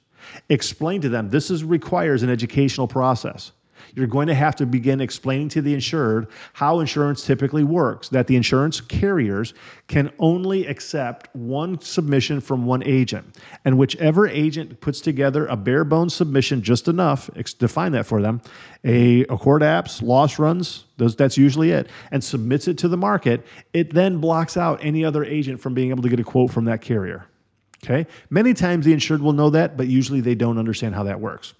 Explain 0.48 1.00
to 1.00 1.08
them 1.08 1.28
this 1.28 1.50
is 1.50 1.64
requires 1.64 2.22
an 2.22 2.30
educational 2.30 2.86
process 2.86 3.52
you're 3.96 4.06
going 4.06 4.28
to 4.28 4.34
have 4.34 4.54
to 4.54 4.66
begin 4.66 5.00
explaining 5.00 5.48
to 5.48 5.62
the 5.62 5.74
insured 5.74 6.28
how 6.52 6.80
insurance 6.80 7.24
typically 7.24 7.64
works, 7.64 8.10
that 8.10 8.26
the 8.26 8.36
insurance 8.36 8.80
carriers 8.80 9.54
can 9.88 10.12
only 10.18 10.66
accept 10.66 11.34
one 11.34 11.80
submission 11.80 12.40
from 12.40 12.66
one 12.66 12.82
agent. 12.84 13.38
And 13.64 13.78
whichever 13.78 14.28
agent 14.28 14.80
puts 14.80 15.00
together 15.00 15.46
a 15.46 15.56
bare 15.56 15.84
bones 15.84 16.14
submission 16.14 16.62
just 16.62 16.88
enough, 16.88 17.30
define 17.58 17.92
that 17.92 18.06
for 18.06 18.20
them, 18.20 18.42
a 18.84 19.24
ACORD 19.24 19.62
apps, 19.62 20.02
loss 20.02 20.38
runs, 20.38 20.84
those, 20.98 21.16
that's 21.16 21.38
usually 21.38 21.70
it, 21.70 21.88
and 22.12 22.22
submits 22.22 22.68
it 22.68 22.76
to 22.78 22.88
the 22.88 22.96
market, 22.96 23.46
it 23.72 23.94
then 23.94 24.18
blocks 24.18 24.56
out 24.56 24.78
any 24.84 25.04
other 25.04 25.24
agent 25.24 25.58
from 25.58 25.72
being 25.72 25.90
able 25.90 26.02
to 26.02 26.08
get 26.10 26.20
a 26.20 26.24
quote 26.24 26.50
from 26.50 26.66
that 26.66 26.82
carrier. 26.82 27.26
Okay? 27.82 28.06
Many 28.28 28.52
times 28.52 28.84
the 28.84 28.92
insured 28.92 29.22
will 29.22 29.32
know 29.32 29.50
that, 29.50 29.76
but 29.76 29.86
usually 29.86 30.20
they 30.20 30.34
don't 30.34 30.58
understand 30.58 30.94
how 30.94 31.04
that 31.04 31.18
works. 31.18 31.54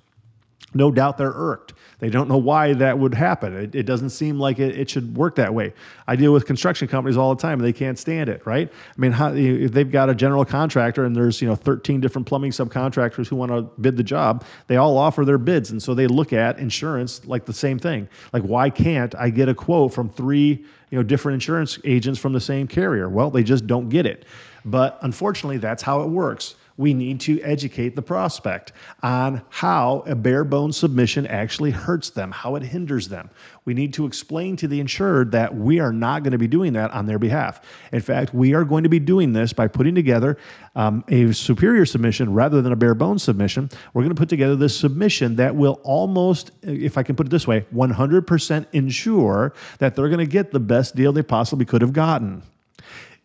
No 0.76 0.90
doubt 0.90 1.16
they're 1.16 1.32
irked. 1.34 1.72
They 1.98 2.10
don't 2.10 2.28
know 2.28 2.36
why 2.36 2.74
that 2.74 2.98
would 2.98 3.14
happen. 3.14 3.56
It, 3.56 3.74
it 3.74 3.82
doesn't 3.84 4.10
seem 4.10 4.38
like 4.38 4.58
it, 4.58 4.78
it, 4.78 4.90
should 4.90 5.16
work 5.16 5.34
that 5.36 5.54
way. 5.54 5.72
I 6.06 6.14
deal 6.14 6.32
with 6.32 6.44
construction 6.44 6.86
companies 6.88 7.16
all 7.16 7.34
the 7.34 7.40
time, 7.40 7.58
they 7.58 7.72
can't 7.72 7.98
stand 7.98 8.28
it, 8.28 8.44
right? 8.44 8.70
I 8.70 9.00
mean, 9.00 9.12
how, 9.12 9.32
if 9.32 9.72
they've 9.72 9.90
got 9.90 10.10
a 10.10 10.14
general 10.14 10.44
contractor 10.44 11.06
and 11.06 11.16
there's 11.16 11.40
you 11.40 11.48
know 11.48 11.54
13 11.54 12.00
different 12.00 12.26
plumbing 12.26 12.50
subcontractors 12.50 13.28
who 13.28 13.36
want 13.36 13.50
to 13.50 13.62
bid 13.80 13.96
the 13.96 14.02
job, 14.02 14.44
they 14.66 14.76
all 14.76 14.98
offer 14.98 15.24
their 15.24 15.38
bids, 15.38 15.70
and 15.70 15.82
so 15.82 15.94
they 15.94 16.06
look 16.06 16.34
at 16.34 16.58
insurance 16.58 17.24
like 17.24 17.46
the 17.46 17.54
same 17.54 17.78
thing. 17.78 18.08
Like, 18.32 18.42
why 18.42 18.68
can't 18.68 19.14
I 19.14 19.30
get 19.30 19.48
a 19.48 19.54
quote 19.54 19.94
from 19.94 20.10
three 20.10 20.64
you 20.90 20.98
know 20.98 21.02
different 21.02 21.34
insurance 21.34 21.78
agents 21.84 22.20
from 22.20 22.34
the 22.34 22.40
same 22.40 22.68
carrier? 22.68 23.08
Well, 23.08 23.30
they 23.30 23.42
just 23.42 23.66
don't 23.66 23.88
get 23.88 24.04
it. 24.04 24.26
But 24.66 24.98
unfortunately, 25.02 25.58
that's 25.58 25.82
how 25.82 26.02
it 26.02 26.08
works 26.08 26.56
we 26.76 26.92
need 26.92 27.20
to 27.20 27.40
educate 27.42 27.96
the 27.96 28.02
prospect 28.02 28.72
on 29.02 29.42
how 29.48 30.04
a 30.06 30.14
bare 30.14 30.44
bones 30.44 30.76
submission 30.76 31.26
actually 31.26 31.70
hurts 31.70 32.10
them, 32.10 32.30
how 32.30 32.56
it 32.56 32.62
hinders 32.62 33.08
them. 33.08 33.30
We 33.64 33.74
need 33.74 33.94
to 33.94 34.06
explain 34.06 34.56
to 34.56 34.68
the 34.68 34.80
insured 34.80 35.32
that 35.32 35.54
we 35.54 35.80
are 35.80 35.92
not 35.92 36.22
going 36.22 36.32
to 36.32 36.38
be 36.38 36.46
doing 36.46 36.72
that 36.74 36.90
on 36.90 37.06
their 37.06 37.18
behalf. 37.18 37.62
In 37.92 38.00
fact, 38.00 38.34
we 38.34 38.54
are 38.54 38.64
going 38.64 38.82
to 38.82 38.88
be 38.88 38.98
doing 38.98 39.32
this 39.32 39.52
by 39.52 39.68
putting 39.68 39.94
together 39.94 40.36
um, 40.74 41.04
a 41.08 41.32
superior 41.32 41.86
submission 41.86 42.32
rather 42.32 42.60
than 42.60 42.72
a 42.72 42.76
bare 42.76 42.94
bones 42.94 43.22
submission. 43.22 43.70
We're 43.94 44.02
going 44.02 44.14
to 44.14 44.20
put 44.20 44.28
together 44.28 44.56
this 44.56 44.76
submission 44.76 45.36
that 45.36 45.54
will 45.54 45.80
almost, 45.82 46.50
if 46.62 46.98
I 46.98 47.02
can 47.02 47.16
put 47.16 47.26
it 47.26 47.30
this 47.30 47.46
way, 47.46 47.64
100% 47.74 48.66
ensure 48.72 49.54
that 49.78 49.96
they're 49.96 50.08
going 50.08 50.18
to 50.18 50.26
get 50.26 50.50
the 50.50 50.60
best 50.60 50.94
deal 50.94 51.12
they 51.12 51.22
possibly 51.22 51.64
could 51.64 51.80
have 51.80 51.92
gotten. 51.92 52.42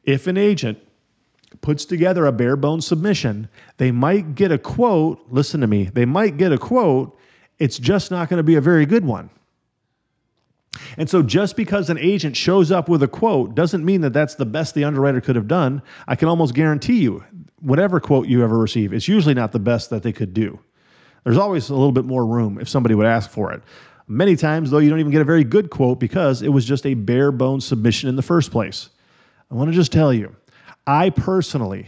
If 0.03 0.27
an 0.27 0.37
agent 0.37 0.79
puts 1.59 1.83
together 1.85 2.25
a 2.25 2.31
bare 2.31 2.55
bones 2.55 2.87
submission, 2.87 3.49
they 3.77 3.91
might 3.91 4.35
get 4.35 4.51
a 4.51 4.57
quote. 4.57 5.25
Listen 5.29 5.61
to 5.61 5.67
me, 5.67 5.85
they 5.85 6.05
might 6.05 6.37
get 6.37 6.51
a 6.51 6.57
quote. 6.57 7.17
It's 7.59 7.77
just 7.77 8.09
not 8.09 8.29
going 8.29 8.37
to 8.37 8.43
be 8.43 8.55
a 8.55 8.61
very 8.61 8.85
good 8.85 9.05
one. 9.05 9.29
And 10.97 11.09
so, 11.09 11.21
just 11.21 11.57
because 11.57 11.89
an 11.89 11.97
agent 11.97 12.37
shows 12.37 12.71
up 12.71 12.87
with 12.87 13.03
a 13.03 13.07
quote 13.07 13.55
doesn't 13.55 13.83
mean 13.83 14.01
that 14.01 14.13
that's 14.13 14.35
the 14.35 14.45
best 14.45 14.73
the 14.73 14.85
underwriter 14.85 15.19
could 15.19 15.35
have 15.35 15.47
done. 15.47 15.81
I 16.07 16.15
can 16.15 16.29
almost 16.29 16.53
guarantee 16.53 16.99
you, 16.99 17.23
whatever 17.59 17.99
quote 17.99 18.27
you 18.27 18.43
ever 18.43 18.57
receive, 18.57 18.93
it's 18.93 19.07
usually 19.07 19.33
not 19.33 19.51
the 19.51 19.59
best 19.59 19.89
that 19.89 20.01
they 20.01 20.13
could 20.13 20.33
do. 20.33 20.59
There's 21.23 21.37
always 21.37 21.69
a 21.69 21.75
little 21.75 21.91
bit 21.91 22.05
more 22.05 22.25
room 22.25 22.57
if 22.59 22.69
somebody 22.69 22.95
would 22.95 23.05
ask 23.05 23.29
for 23.29 23.51
it. 23.51 23.61
Many 24.07 24.35
times, 24.35 24.71
though, 24.71 24.79
you 24.79 24.89
don't 24.89 24.99
even 24.99 25.11
get 25.11 25.21
a 25.21 25.25
very 25.25 25.43
good 25.43 25.69
quote 25.69 25.99
because 25.99 26.41
it 26.41 26.49
was 26.49 26.65
just 26.65 26.85
a 26.85 26.93
bare 26.93 27.31
bones 27.31 27.65
submission 27.65 28.09
in 28.09 28.15
the 28.15 28.21
first 28.21 28.51
place. 28.51 28.89
I 29.49 29.55
want 29.55 29.69
to 29.69 29.75
just 29.75 29.91
tell 29.91 30.13
you, 30.13 30.35
I 30.87 31.09
personally, 31.11 31.87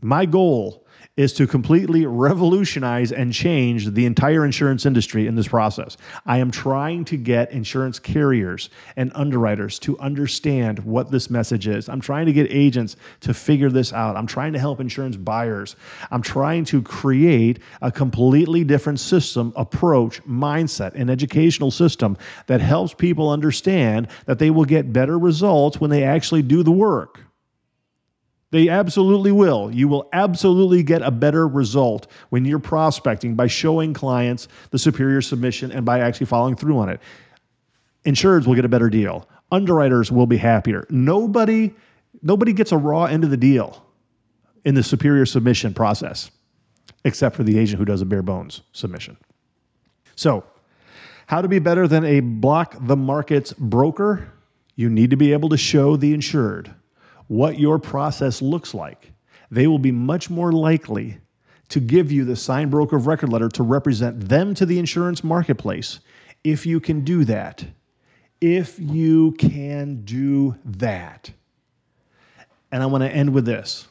my 0.00 0.26
goal 0.26 0.84
is 1.16 1.32
to 1.32 1.48
completely 1.48 2.06
revolutionize 2.06 3.10
and 3.10 3.32
change 3.32 3.86
the 3.90 4.06
entire 4.06 4.44
insurance 4.44 4.86
industry 4.86 5.26
in 5.26 5.34
this 5.34 5.48
process. 5.48 5.96
I 6.26 6.38
am 6.38 6.52
trying 6.52 7.04
to 7.06 7.16
get 7.16 7.50
insurance 7.50 7.98
carriers 7.98 8.70
and 8.94 9.10
underwriters 9.16 9.80
to 9.80 9.98
understand 9.98 10.78
what 10.78 11.10
this 11.10 11.28
message 11.28 11.66
is. 11.66 11.88
I'm 11.88 12.00
trying 12.00 12.26
to 12.26 12.32
get 12.32 12.46
agents 12.50 12.94
to 13.22 13.34
figure 13.34 13.68
this 13.68 13.92
out. 13.92 14.16
I'm 14.16 14.28
trying 14.28 14.52
to 14.52 14.60
help 14.60 14.78
insurance 14.78 15.16
buyers. 15.16 15.74
I'm 16.12 16.22
trying 16.22 16.64
to 16.66 16.82
create 16.82 17.58
a 17.82 17.90
completely 17.90 18.62
different 18.62 19.00
system, 19.00 19.52
approach, 19.56 20.22
mindset, 20.24 20.92
and 20.94 21.10
educational 21.10 21.72
system 21.72 22.16
that 22.46 22.60
helps 22.60 22.94
people 22.94 23.28
understand 23.28 24.06
that 24.26 24.38
they 24.38 24.50
will 24.50 24.64
get 24.64 24.92
better 24.92 25.18
results 25.18 25.80
when 25.80 25.90
they 25.90 26.04
actually 26.04 26.42
do 26.42 26.62
the 26.62 26.70
work. 26.70 27.27
They 28.50 28.68
absolutely 28.68 29.32
will. 29.32 29.70
You 29.70 29.88
will 29.88 30.08
absolutely 30.12 30.82
get 30.82 31.02
a 31.02 31.10
better 31.10 31.46
result 31.46 32.06
when 32.30 32.44
you're 32.44 32.58
prospecting 32.58 33.34
by 33.34 33.46
showing 33.46 33.92
clients 33.92 34.48
the 34.70 34.78
superior 34.78 35.20
submission 35.20 35.70
and 35.70 35.84
by 35.84 36.00
actually 36.00 36.26
following 36.26 36.56
through 36.56 36.78
on 36.78 36.88
it. 36.88 37.00
Insureds 38.06 38.46
will 38.46 38.54
get 38.54 38.64
a 38.64 38.68
better 38.68 38.88
deal. 38.88 39.28
Underwriters 39.52 40.10
will 40.10 40.26
be 40.26 40.38
happier. 40.38 40.86
Nobody 40.88 41.74
nobody 42.22 42.52
gets 42.52 42.72
a 42.72 42.76
raw 42.76 43.04
end 43.04 43.22
of 43.22 43.30
the 43.30 43.36
deal 43.36 43.84
in 44.64 44.74
the 44.74 44.82
superior 44.82 45.26
submission 45.26 45.74
process 45.74 46.30
except 47.04 47.36
for 47.36 47.42
the 47.42 47.58
agent 47.58 47.78
who 47.78 47.84
does 47.84 48.00
a 48.00 48.06
bare 48.06 48.22
bones 48.22 48.62
submission. 48.72 49.16
So, 50.16 50.44
how 51.26 51.42
to 51.42 51.48
be 51.48 51.58
better 51.58 51.86
than 51.86 52.04
a 52.04 52.20
block 52.20 52.76
the 52.80 52.96
markets 52.96 53.52
broker? 53.52 54.32
You 54.74 54.88
need 54.88 55.10
to 55.10 55.16
be 55.16 55.32
able 55.32 55.50
to 55.50 55.56
show 55.56 55.96
the 55.96 56.14
insured 56.14 56.74
what 57.28 57.58
your 57.58 57.78
process 57.78 58.42
looks 58.42 58.74
like, 58.74 59.12
they 59.50 59.66
will 59.66 59.78
be 59.78 59.92
much 59.92 60.28
more 60.28 60.52
likely 60.52 61.18
to 61.68 61.80
give 61.80 62.10
you 62.10 62.24
the 62.24 62.36
signed 62.36 62.70
broker 62.70 62.96
of 62.96 63.06
record 63.06 63.30
letter 63.30 63.48
to 63.48 63.62
represent 63.62 64.28
them 64.28 64.54
to 64.54 64.66
the 64.66 64.78
insurance 64.78 65.22
marketplace 65.22 66.00
if 66.44 66.64
you 66.66 66.80
can 66.80 67.04
do 67.04 67.24
that. 67.24 67.64
If 68.40 68.78
you 68.78 69.32
can 69.32 70.02
do 70.04 70.56
that. 70.64 71.30
And 72.70 72.82
I 72.82 72.86
want 72.86 73.04
to 73.04 73.10
end 73.10 73.32
with 73.32 73.44
this. 73.44 73.88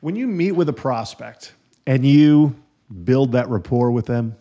When 0.00 0.16
you 0.16 0.26
meet 0.26 0.52
with 0.52 0.68
a 0.68 0.72
prospect 0.72 1.54
and 1.86 2.06
you 2.06 2.54
build 3.04 3.32
that 3.32 3.48
rapport 3.48 3.90
with 3.90 4.06
them, 4.06 4.36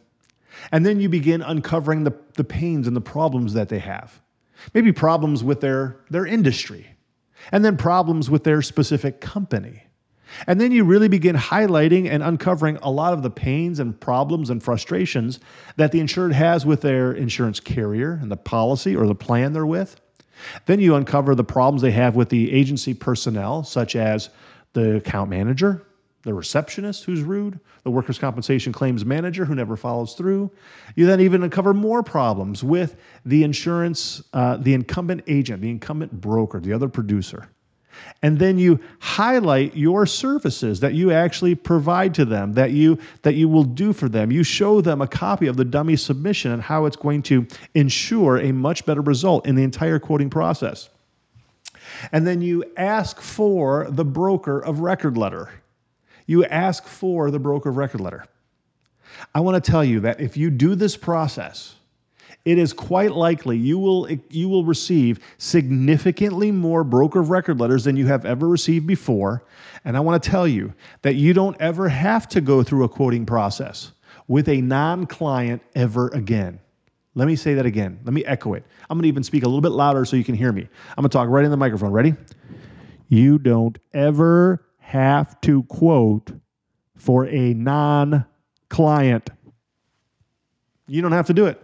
and 0.71 0.85
then 0.85 0.99
you 0.99 1.09
begin 1.09 1.41
uncovering 1.41 2.03
the, 2.03 2.13
the 2.33 2.43
pains 2.43 2.87
and 2.87 2.95
the 2.95 3.01
problems 3.01 3.53
that 3.53 3.69
they 3.69 3.79
have, 3.79 4.19
maybe 4.73 4.91
problems 4.91 5.43
with 5.43 5.61
their, 5.61 5.97
their 6.09 6.25
industry, 6.25 6.87
and 7.51 7.63
then 7.63 7.77
problems 7.77 8.29
with 8.29 8.43
their 8.43 8.61
specific 8.61 9.21
company. 9.21 9.83
And 10.47 10.61
then 10.61 10.71
you 10.71 10.83
really 10.83 11.07
begin 11.07 11.35
highlighting 11.35 12.07
and 12.09 12.21
uncovering 12.21 12.77
a 12.81 12.91
lot 12.91 13.13
of 13.13 13.23
the 13.23 13.29
pains 13.29 13.79
and 13.79 13.99
problems 13.99 14.49
and 14.49 14.61
frustrations 14.61 15.39
that 15.75 15.91
the 15.91 15.99
insured 15.99 16.33
has 16.33 16.65
with 16.65 16.81
their 16.81 17.11
insurance 17.13 17.59
carrier 17.59 18.19
and 18.21 18.31
the 18.31 18.37
policy 18.37 18.95
or 18.95 19.07
the 19.07 19.15
plan 19.15 19.53
they're 19.53 19.65
with. 19.65 19.99
Then 20.67 20.79
you 20.79 20.95
uncover 20.95 21.35
the 21.35 21.43
problems 21.43 21.81
they 21.81 21.91
have 21.91 22.15
with 22.15 22.29
the 22.29 22.53
agency 22.53 22.93
personnel, 22.93 23.63
such 23.63 23.95
as 23.95 24.29
the 24.73 24.97
account 24.97 25.29
manager, 25.29 25.85
the 26.23 26.33
receptionist 26.33 27.05
who's 27.05 27.21
rude, 27.21 27.59
the 27.83 27.91
workers' 27.91 28.19
compensation 28.19 28.73
claims 28.73 29.05
manager 29.05 29.45
who 29.45 29.55
never 29.55 29.77
follows 29.77 30.13
through. 30.13 30.51
You 30.95 31.05
then 31.05 31.21
even 31.21 31.43
uncover 31.43 31.73
more 31.73 32.03
problems 32.03 32.63
with 32.63 32.97
the 33.25 33.43
insurance, 33.43 34.21
uh, 34.33 34.57
the 34.57 34.73
incumbent 34.73 35.23
agent, 35.27 35.61
the 35.61 35.69
incumbent 35.69 36.11
broker, 36.19 36.59
the 36.59 36.73
other 36.73 36.89
producer. 36.89 37.47
And 38.21 38.37
then 38.37 38.57
you 38.57 38.79
highlight 38.99 39.75
your 39.75 40.05
services 40.05 40.79
that 40.79 40.93
you 40.93 41.11
actually 41.11 41.55
provide 41.55 42.13
to 42.15 42.25
them, 42.25 42.53
that 42.53 42.71
you 42.71 42.97
that 43.23 43.35
you 43.35 43.49
will 43.49 43.63
do 43.63 43.93
for 43.93 44.07
them. 44.09 44.31
You 44.31 44.43
show 44.43 44.81
them 44.81 45.01
a 45.01 45.07
copy 45.07 45.47
of 45.47 45.57
the 45.57 45.65
dummy 45.65 45.95
submission 45.95 46.51
and 46.51 46.61
how 46.61 46.85
it's 46.85 46.95
going 46.95 47.23
to 47.23 47.45
ensure 47.75 48.37
a 48.37 48.51
much 48.51 48.85
better 48.85 49.01
result 49.01 49.45
in 49.45 49.55
the 49.55 49.63
entire 49.63 49.99
quoting 49.99 50.29
process. 50.29 50.89
And 52.11 52.25
then 52.25 52.41
you 52.41 52.63
ask 52.77 53.19
for 53.19 53.87
the 53.89 54.05
broker 54.05 54.59
of 54.59 54.79
record 54.79 55.17
letter 55.17 55.49
you 56.29 56.45
ask 56.45 56.85
for 56.85 57.31
the 57.31 57.39
broker 57.39 57.69
of 57.69 57.77
record 57.77 58.01
letter. 58.01 58.23
I 59.33 59.39
want 59.39 59.61
to 59.63 59.71
tell 59.71 59.83
you 59.83 59.99
that 60.01 60.21
if 60.21 60.37
you 60.37 60.51
do 60.51 60.75
this 60.75 60.95
process, 60.95 61.75
it 62.45 62.59
is 62.59 62.71
quite 62.71 63.11
likely 63.11 63.57
you 63.57 63.79
will 63.79 64.07
you 64.29 64.47
will 64.47 64.63
receive 64.63 65.19
significantly 65.39 66.51
more 66.51 66.83
broker 66.83 67.19
of 67.19 67.31
record 67.31 67.59
letters 67.59 67.83
than 67.83 67.97
you 67.97 68.05
have 68.05 68.25
ever 68.25 68.47
received 68.47 68.85
before. 68.85 69.43
And 69.85 69.97
i 69.97 69.99
want 69.99 70.21
to 70.21 70.29
tell 70.29 70.47
you 70.47 70.71
that 71.01 71.15
you 71.15 71.33
don't 71.33 71.59
ever 71.59 71.89
have 71.89 72.27
to 72.29 72.41
go 72.41 72.61
through 72.61 72.83
a 72.83 72.89
quoting 72.89 73.25
process 73.25 73.91
with 74.27 74.47
a 74.49 74.61
non-client 74.61 75.63
ever 75.73 76.09
again. 76.09 76.59
Let 77.15 77.27
me 77.27 77.35
say 77.35 77.55
that 77.55 77.65
again. 77.65 77.99
Let 78.03 78.13
me 78.13 78.23
echo 78.25 78.53
it. 78.53 78.63
I'm 78.87 78.97
going 78.97 79.03
to 79.03 79.09
even 79.09 79.23
speak 79.23 79.43
a 79.43 79.47
little 79.47 79.61
bit 79.61 79.71
louder 79.71 80.05
so 80.05 80.15
you 80.15 80.23
can 80.23 80.35
hear 80.35 80.51
me. 80.51 80.61
I'm 80.91 81.01
going 81.01 81.09
to 81.09 81.17
talk 81.17 81.27
right 81.27 81.43
in 81.43 81.49
the 81.49 81.57
microphone. 81.57 81.91
Ready? 81.91 82.13
You 83.07 83.39
don't 83.39 83.79
ever 83.95 84.68
have 84.89 85.39
to 85.39 85.61
quote 85.63 86.31
for 86.95 87.27
a 87.27 87.53
non 87.53 88.25
client. 88.69 89.29
You 90.87 91.03
don't 91.03 91.11
have 91.11 91.27
to 91.27 91.33
do 91.33 91.45
it. 91.45 91.61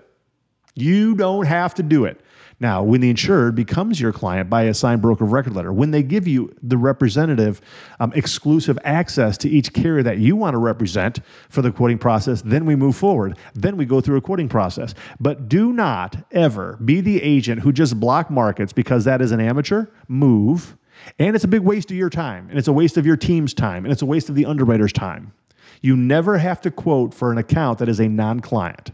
You 0.76 1.16
don't 1.16 1.48
have 1.48 1.74
to 1.76 1.84
do 1.84 2.06
it. 2.06 2.22
Now, 2.60 2.84
when 2.84 3.02
the 3.02 3.10
insured 3.10 3.56
becomes 3.56 4.00
your 4.00 4.14
client 4.14 4.48
by 4.48 4.64
a 4.64 4.76
signed 4.76 5.02
broker 5.02 5.24
of 5.24 5.32
record 5.32 5.56
letter, 5.56 5.74
when 5.74 5.90
they 5.90 6.04
give 6.04 6.28
you 6.28 6.56
the 6.62 6.78
representative 6.78 7.62
um, 8.00 8.14
exclusive 8.14 8.78
access 8.84 9.40
to 9.40 9.50
each 9.50 9.74
carrier 9.74 10.04
that 10.04 10.20
you 10.20 10.36
want 10.36 10.54
to 10.54 10.60
represent 10.60 11.20
for 11.50 11.64
the 11.64 11.72
quoting 11.72 11.98
process, 11.98 12.44
then 12.44 12.64
we 12.64 12.76
move 12.76 12.96
forward. 12.96 13.40
Then 13.56 13.76
we 13.76 13.86
go 13.86 14.02
through 14.02 14.18
a 14.18 14.22
quoting 14.22 14.48
process. 14.48 14.94
But 15.20 15.50
do 15.50 15.74
not 15.74 16.16
ever 16.32 16.78
be 16.86 17.02
the 17.02 17.22
agent 17.24 17.62
who 17.62 17.74
just 17.74 18.00
block 18.00 18.30
markets 18.30 18.72
because 18.72 19.04
that 19.06 19.20
is 19.20 19.32
an 19.32 19.42
amateur 19.42 19.88
move 20.08 20.78
and 21.20 21.36
it's 21.36 21.46
a 21.46 21.48
big 21.48 21.62
waste 21.62 21.92
of 21.92 21.98
your 21.98 22.10
time, 22.10 22.50
and 22.50 22.58
it's 22.58 22.68
a 22.68 22.74
waste 22.74 22.98
of 22.98 23.06
your 23.06 23.18
team's 23.18 23.54
time, 23.54 23.86
and 23.86 23.92
it's 23.92 24.02
a 24.02 24.06
waste 24.06 24.30
of 24.30 24.36
the 24.36 24.46
underwriter's 24.46 24.94
time. 24.94 25.34
You 25.82 25.96
never 25.96 26.38
have 26.38 26.62
to 26.62 26.72
quote 26.72 27.14
for 27.14 27.32
an 27.32 27.38
account 27.38 27.80
that 27.80 27.90
is 27.90 28.00
a 28.00 28.08
non 28.08 28.40
client 28.40 28.92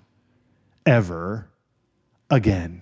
ever 0.85 1.47
again. 2.29 2.81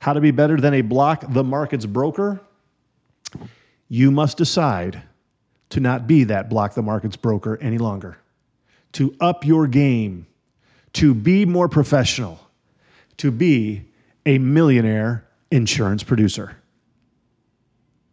How 0.00 0.12
to 0.12 0.20
be 0.20 0.30
better 0.30 0.60
than 0.60 0.74
a 0.74 0.82
block 0.82 1.24
the 1.28 1.44
markets 1.44 1.86
broker? 1.86 2.40
You 3.88 4.10
must 4.10 4.36
decide 4.36 5.02
to 5.70 5.80
not 5.80 6.06
be 6.06 6.24
that 6.24 6.48
block 6.48 6.74
the 6.74 6.82
markets 6.82 7.16
broker 7.16 7.58
any 7.60 7.78
longer, 7.78 8.18
to 8.92 9.14
up 9.20 9.44
your 9.44 9.66
game, 9.66 10.26
to 10.94 11.14
be 11.14 11.44
more 11.44 11.68
professional, 11.68 12.38
to 13.18 13.30
be 13.30 13.84
a 14.24 14.38
millionaire 14.38 15.26
insurance 15.50 16.02
producer. 16.02 16.56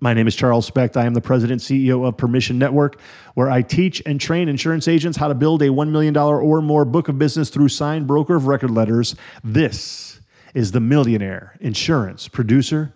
My 0.01 0.13
name 0.13 0.27
is 0.27 0.35
Charles 0.35 0.65
Specht. 0.65 0.97
I 0.97 1.05
am 1.05 1.13
the 1.13 1.21
president 1.21 1.61
CEO 1.61 2.05
of 2.05 2.17
Permission 2.17 2.59
Network, 2.59 2.99
where 3.35 3.49
I 3.49 3.61
teach 3.61 4.01
and 4.05 4.19
train 4.19 4.49
insurance 4.49 4.87
agents 4.87 5.17
how 5.17 5.29
to 5.29 5.33
build 5.33 5.61
a 5.61 5.69
$1 5.69 5.89
million 5.89 6.15
or 6.17 6.61
more 6.61 6.83
book 6.83 7.07
of 7.07 7.17
business 7.17 7.49
through 7.49 7.69
signed 7.69 8.05
broker 8.05 8.35
of 8.35 8.47
record 8.47 8.71
letters. 8.71 9.15
This 9.43 10.19
is 10.53 10.71
the 10.71 10.81
Millionaire 10.81 11.57
Insurance 11.61 12.27
Producer 12.27 12.93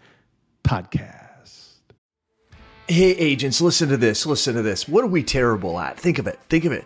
Podcast. 0.64 1.76
Hey, 2.88 3.12
agents, 3.12 3.62
listen 3.62 3.88
to 3.90 3.98
this. 3.98 4.26
Listen 4.26 4.56
to 4.56 4.62
this. 4.62 4.88
What 4.88 5.04
are 5.04 5.08
we 5.08 5.24
terrible 5.24 5.80
at? 5.80 5.98
Think 5.98 6.20
of 6.20 6.28
it. 6.28 6.40
Think 6.50 6.66
of 6.66 6.74
it. 6.74 6.86